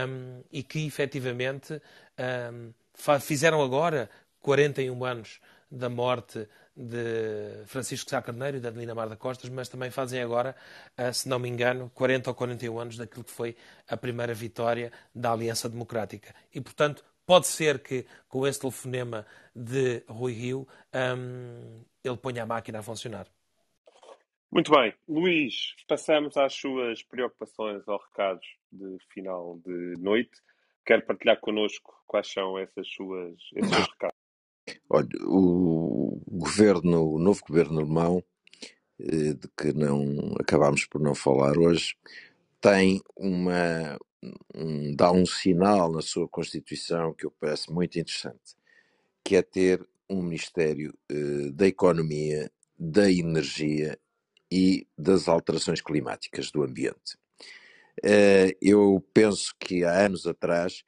[0.07, 1.82] um, e que efetivamente
[2.53, 2.72] um,
[3.19, 5.41] fizeram agora 41 anos
[5.72, 6.47] da morte
[6.78, 10.55] de Francisco Sá Carneiro e de Adelina Mar da Costas, mas também fazem agora,
[10.99, 13.55] uh, se não me engano, 40 ou 41 anos daquilo que foi
[13.88, 16.36] a primeira vitória da Aliança Democrática.
[16.53, 20.67] E, portanto, pode ser que com esse telefonema de Rui Rio
[21.17, 23.26] um, ele ponha a máquina a funcionar.
[24.52, 24.93] Muito bem.
[25.08, 30.32] Luís, passamos às suas preocupações ou recados de final de noite.
[30.86, 34.18] Quer partilhar connosco quais são essas suas, esses seus recados?
[34.89, 38.24] Olha, o governo, o novo governo alemão,
[38.99, 41.95] eh, de que não acabámos por não falar hoje,
[42.60, 43.97] tem uma
[44.54, 48.56] um, dá um sinal na sua Constituição que eu parece muito interessante,
[49.24, 53.97] que é ter um Ministério uh, da Economia, da Energia
[54.52, 57.18] e das alterações climáticas do ambiente.
[58.04, 60.84] Eh, eu penso que há anos atrás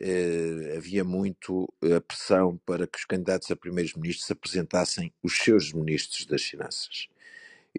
[0.00, 5.72] eh, havia muito a pressão para que os candidatos a primeiros ministros apresentassem os seus
[5.72, 7.08] ministros das Finanças.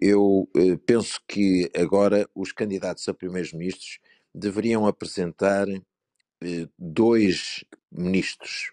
[0.00, 3.98] Eu eh, penso que agora os candidatos a primeiros ministros
[4.34, 5.66] deveriam apresentar
[6.78, 8.72] dois ministros.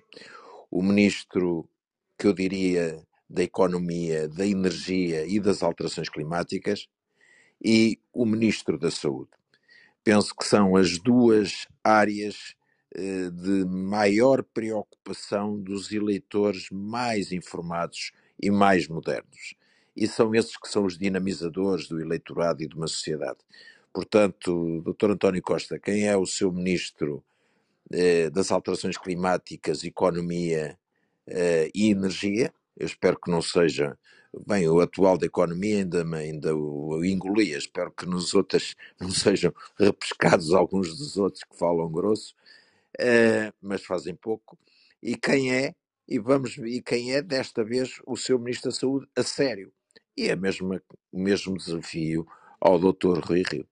[0.72, 1.70] O ministro
[2.18, 6.88] que eu diria da Economia, da Energia e das Alterações Climáticas
[7.63, 9.32] e o Ministro da Saúde.
[10.03, 12.55] Penso que são as duas áreas
[12.95, 18.11] eh, de maior preocupação dos eleitores mais informados
[18.41, 19.55] e mais modernos.
[19.95, 23.39] E são esses que são os dinamizadores do eleitorado e de uma sociedade.
[23.93, 25.11] Portanto, Dr.
[25.11, 27.23] António Costa, quem é o seu ministro
[27.91, 30.78] eh, das alterações climáticas, economia
[31.28, 32.53] eh, e energia?
[32.78, 33.97] Eu espero que não seja.
[34.45, 37.57] Bem, o atual da economia ainda, ainda o engolia.
[37.57, 42.36] Espero que nos outros não sejam repescados alguns dos outros que falam grosso,
[42.99, 44.57] uh, mas fazem pouco.
[45.01, 45.73] E quem é,
[46.07, 49.71] e vamos e quem é desta vez o seu Ministro da Saúde a sério.
[50.15, 50.80] E é mesmo,
[51.11, 52.28] o mesmo desafio
[52.59, 53.19] ao Dr.
[53.19, 53.67] Rui Rio.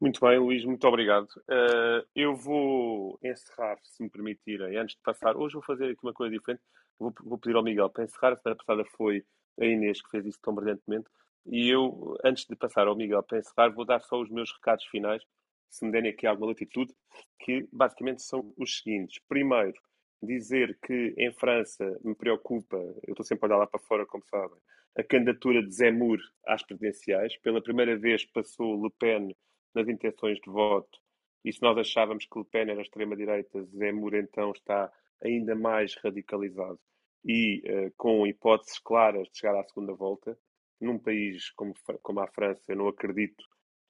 [0.00, 1.28] Muito bem, Luís, muito obrigado.
[1.40, 5.36] Uh, eu vou encerrar, se me permitirem, antes de passar.
[5.36, 6.62] Hoje vou fazer aqui uma coisa diferente.
[6.98, 8.32] Vou, vou pedir ao Miguel para encerrar.
[8.32, 9.22] A semana passada foi
[9.60, 11.06] a Inês que fez isso tão brilhantemente.
[11.44, 14.86] E eu, antes de passar ao Miguel para encerrar, vou dar só os meus recados
[14.86, 15.22] finais,
[15.68, 16.94] se me derem aqui alguma latitude,
[17.38, 19.20] que basicamente são os seguintes.
[19.28, 19.78] Primeiro,
[20.22, 24.24] dizer que em França me preocupa, eu estou sempre a olhar lá para fora, como
[24.24, 24.58] sabem,
[24.96, 27.36] a candidatura de Zemmour às presidenciais.
[27.42, 29.36] Pela primeira vez passou Le Pen
[29.74, 30.98] nas intenções de voto.
[31.44, 34.92] E se nós achávamos que Le Pen era extrema-direita, Zemmour então está
[35.22, 36.78] ainda mais radicalizado
[37.24, 40.38] e uh, com hipóteses claras de chegar à segunda volta.
[40.80, 43.44] Num país como, como a França, eu não acredito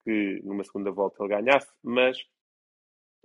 [0.04, 2.18] que numa segunda volta ele ganhasse, mas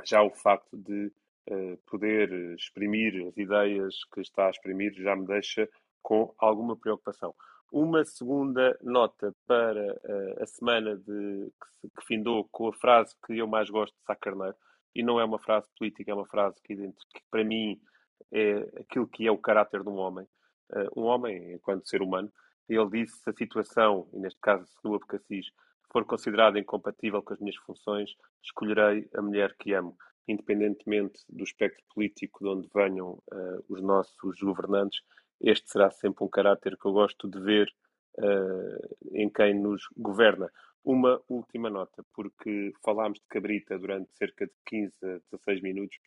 [0.03, 1.11] já o facto de
[1.49, 5.67] uh, poder exprimir as ideias que está a exprimir já me deixa
[6.01, 7.33] com alguma preocupação.
[7.77, 11.51] Uma segunda nota para uh, a semana de,
[11.81, 14.55] que, que, findou com a frase que eu mais gosto de Sá Carneiro,
[14.95, 17.77] e não é uma frase política, é uma frase que, que para mim
[18.31, 20.25] é aquilo que é o caráter de um homem.
[20.71, 22.31] Uh, um homem, enquanto ser humano,
[22.69, 25.47] ele disse se a situação, e neste caso segundo o Abcacis,
[25.91, 28.09] for considerada incompatível com as minhas funções,
[28.41, 29.97] escolherei a mulher que amo,
[30.29, 35.01] independentemente do espectro político de onde venham uh, os nossos governantes.
[35.41, 37.67] Este será sempre um caráter que eu gosto de ver
[38.17, 40.51] uh, em quem nos governa.
[40.83, 45.97] Uma última nota, porque falámos de cabrita durante cerca de 15 a 16 minutos,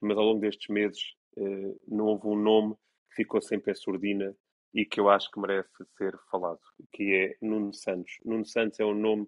[0.00, 2.74] mas ao longo destes meses uh, não houve um nome
[3.10, 4.34] que ficou sempre em surdina
[4.72, 6.60] e que eu acho que merece ser falado,
[6.92, 8.18] que é Nuno Santos.
[8.24, 9.26] Nuno Santos é o nome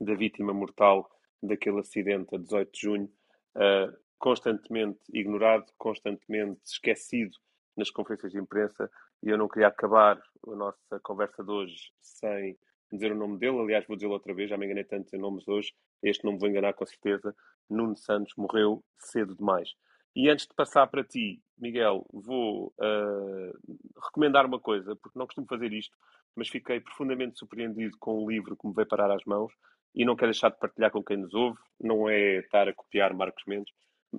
[0.00, 1.10] da vítima mortal
[1.42, 3.12] daquele acidente a 18 de junho,
[3.56, 7.36] uh, constantemente ignorado, constantemente esquecido
[7.76, 8.90] nas conferências de imprensa,
[9.22, 12.56] e eu não queria acabar a nossa conversa de hoje sem
[12.92, 13.58] dizer o nome dele.
[13.58, 15.72] Aliás, vou dizê-lo outra vez, já me enganei tanto em nomes hoje,
[16.02, 17.34] este não me vou enganar com certeza.
[17.68, 19.74] Nuno Santos morreu cedo demais.
[20.14, 25.46] E antes de passar para ti, Miguel, vou uh, recomendar uma coisa, porque não costumo
[25.46, 25.94] fazer isto,
[26.34, 29.52] mas fiquei profundamente surpreendido com o livro que me veio parar às mãos
[29.94, 31.58] e não quero deixar de partilhar com quem nos ouve.
[31.78, 33.72] Não é estar a copiar Marcos Mendes,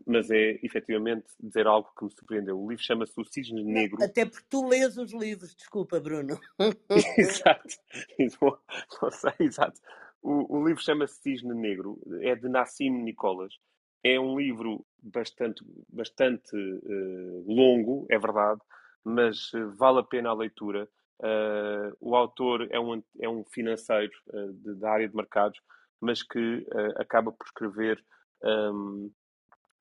[0.06, 2.60] mas é efetivamente dizer algo que me surpreendeu.
[2.60, 4.04] O livro chama-se O Cisne Negro.
[4.04, 6.40] Até porque tu lês os livros, desculpa, Bruno.
[7.18, 7.76] exato,
[9.02, 9.80] não sei, exato.
[10.22, 13.54] O, o livro chama-se Cisne Negro, é de Nassim Nicolas
[14.04, 18.62] é um livro bastante, bastante uh, longo, é verdade,
[19.04, 20.88] mas uh, vale a pena a leitura.
[21.20, 24.12] Uh, o autor é um, é um financeiro
[24.64, 25.60] de, da área de mercados,
[26.00, 26.66] mas que
[26.98, 28.04] acaba por escrever
[28.44, 29.12] um,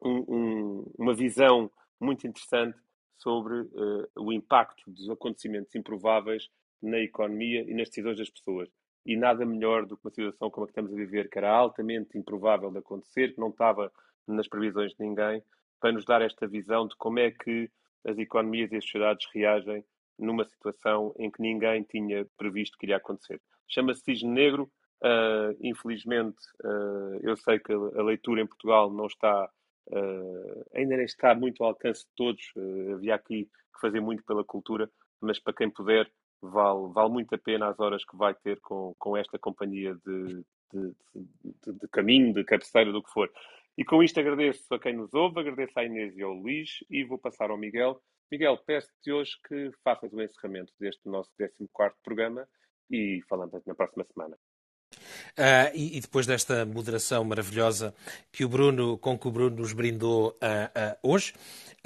[0.02, 1.70] um, uma visão
[2.00, 2.78] muito interessante
[3.16, 3.66] sobre
[4.14, 6.48] o impacto dos acontecimentos improváveis
[6.82, 8.68] na economia e nas decisões das pessoas
[9.06, 11.50] e nada melhor do que uma situação como a que estamos a viver, que era
[11.50, 13.90] altamente improvável de acontecer, que não estava
[14.26, 15.42] nas previsões de ninguém,
[15.80, 17.70] para nos dar esta visão de como é que
[18.04, 19.84] as economias e as sociedades reagem
[20.18, 23.40] numa situação em que ninguém tinha previsto que iria acontecer.
[23.68, 24.70] Chama-se Cisne Negro.
[25.04, 29.48] Uh, infelizmente, uh, eu sei que a leitura em Portugal não está,
[29.88, 32.42] uh, ainda nem está muito ao alcance de todos.
[32.92, 36.10] havia aqui que fazer muito pela cultura, mas para quem puder,
[36.40, 40.44] vale, vale muito a pena as horas que vai ter com, com esta companhia de,
[40.72, 43.30] de, de, de caminho, de cabeceira, do que for.
[43.78, 47.04] E com isto agradeço a quem nos ouve, agradeço à Inês e ao Luís e
[47.04, 48.00] vou passar ao Miguel.
[48.30, 51.70] Miguel, peço-te hoje que faças o encerramento deste nosso 14
[52.02, 52.48] programa
[52.90, 54.36] e falamos na próxima semana.
[55.38, 57.94] Uh, e, e, depois desta moderação maravilhosa
[58.32, 61.34] que o Bruno, com que o Bruno nos brindou uh, uh, hoje,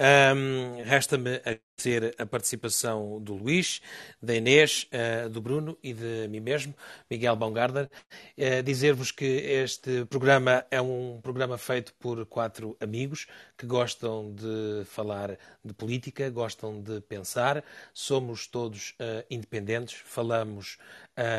[0.00, 3.82] um, Resta-me agradecer a participação do Luís,
[4.22, 4.88] da Inês,
[5.30, 6.74] do Bruno e de mim mesmo,
[7.10, 7.90] Miguel Baumgartner.
[8.64, 13.26] Dizer-vos que este programa é um programa feito por quatro amigos
[13.58, 17.62] que gostam de falar de política, gostam de pensar.
[17.92, 18.94] Somos todos
[19.30, 20.78] independentes, falamos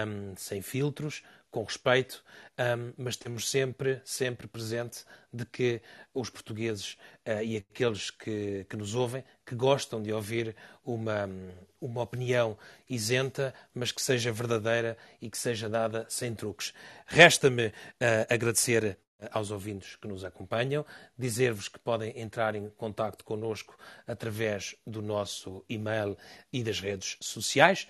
[0.07, 2.23] um, sem filtros, com respeito,
[2.57, 5.81] um, mas temos sempre, sempre presente de que
[6.13, 6.97] os portugueses
[7.27, 11.29] uh, e aqueles que, que nos ouvem, que gostam de ouvir uma,
[11.79, 12.57] uma opinião
[12.89, 16.73] isenta, mas que seja verdadeira e que seja dada sem truques.
[17.05, 17.73] Resta-me uh,
[18.29, 18.97] agradecer
[19.31, 20.85] aos ouvintes que nos acompanham,
[21.17, 26.17] dizer-vos que podem entrar em contato connosco através do nosso e-mail
[26.51, 27.87] e das redes sociais,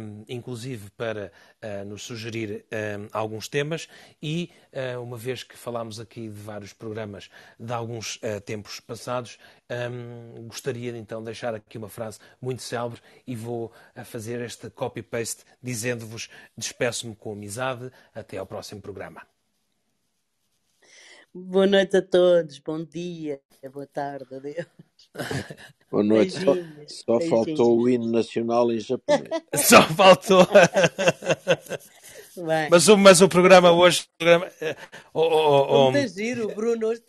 [0.00, 1.32] um, inclusive para
[1.62, 3.88] uh, nos sugerir um, alguns temas
[4.22, 9.38] e, uh, uma vez que falámos aqui de vários programas de alguns tempos passados,
[9.70, 13.72] um, gostaria de então deixar aqui uma frase muito célebre e vou
[14.04, 19.31] fazer este copy-paste dizendo-vos despeço-me com amizade, até ao próximo programa.
[21.34, 23.40] Boa noite a todos, bom dia,
[23.72, 24.66] boa tarde, adeus.
[25.90, 26.32] Boa noite.
[26.32, 26.54] Só,
[26.86, 29.28] só faltou o hino nacional em japonês.
[29.56, 30.46] Só faltou.
[32.70, 34.02] Mas, o, mas o programa hoje.
[34.02, 34.50] O programa,
[35.12, 36.08] oh, oh, oh, oh.
[36.08, 37.00] giro, o Bruno hoje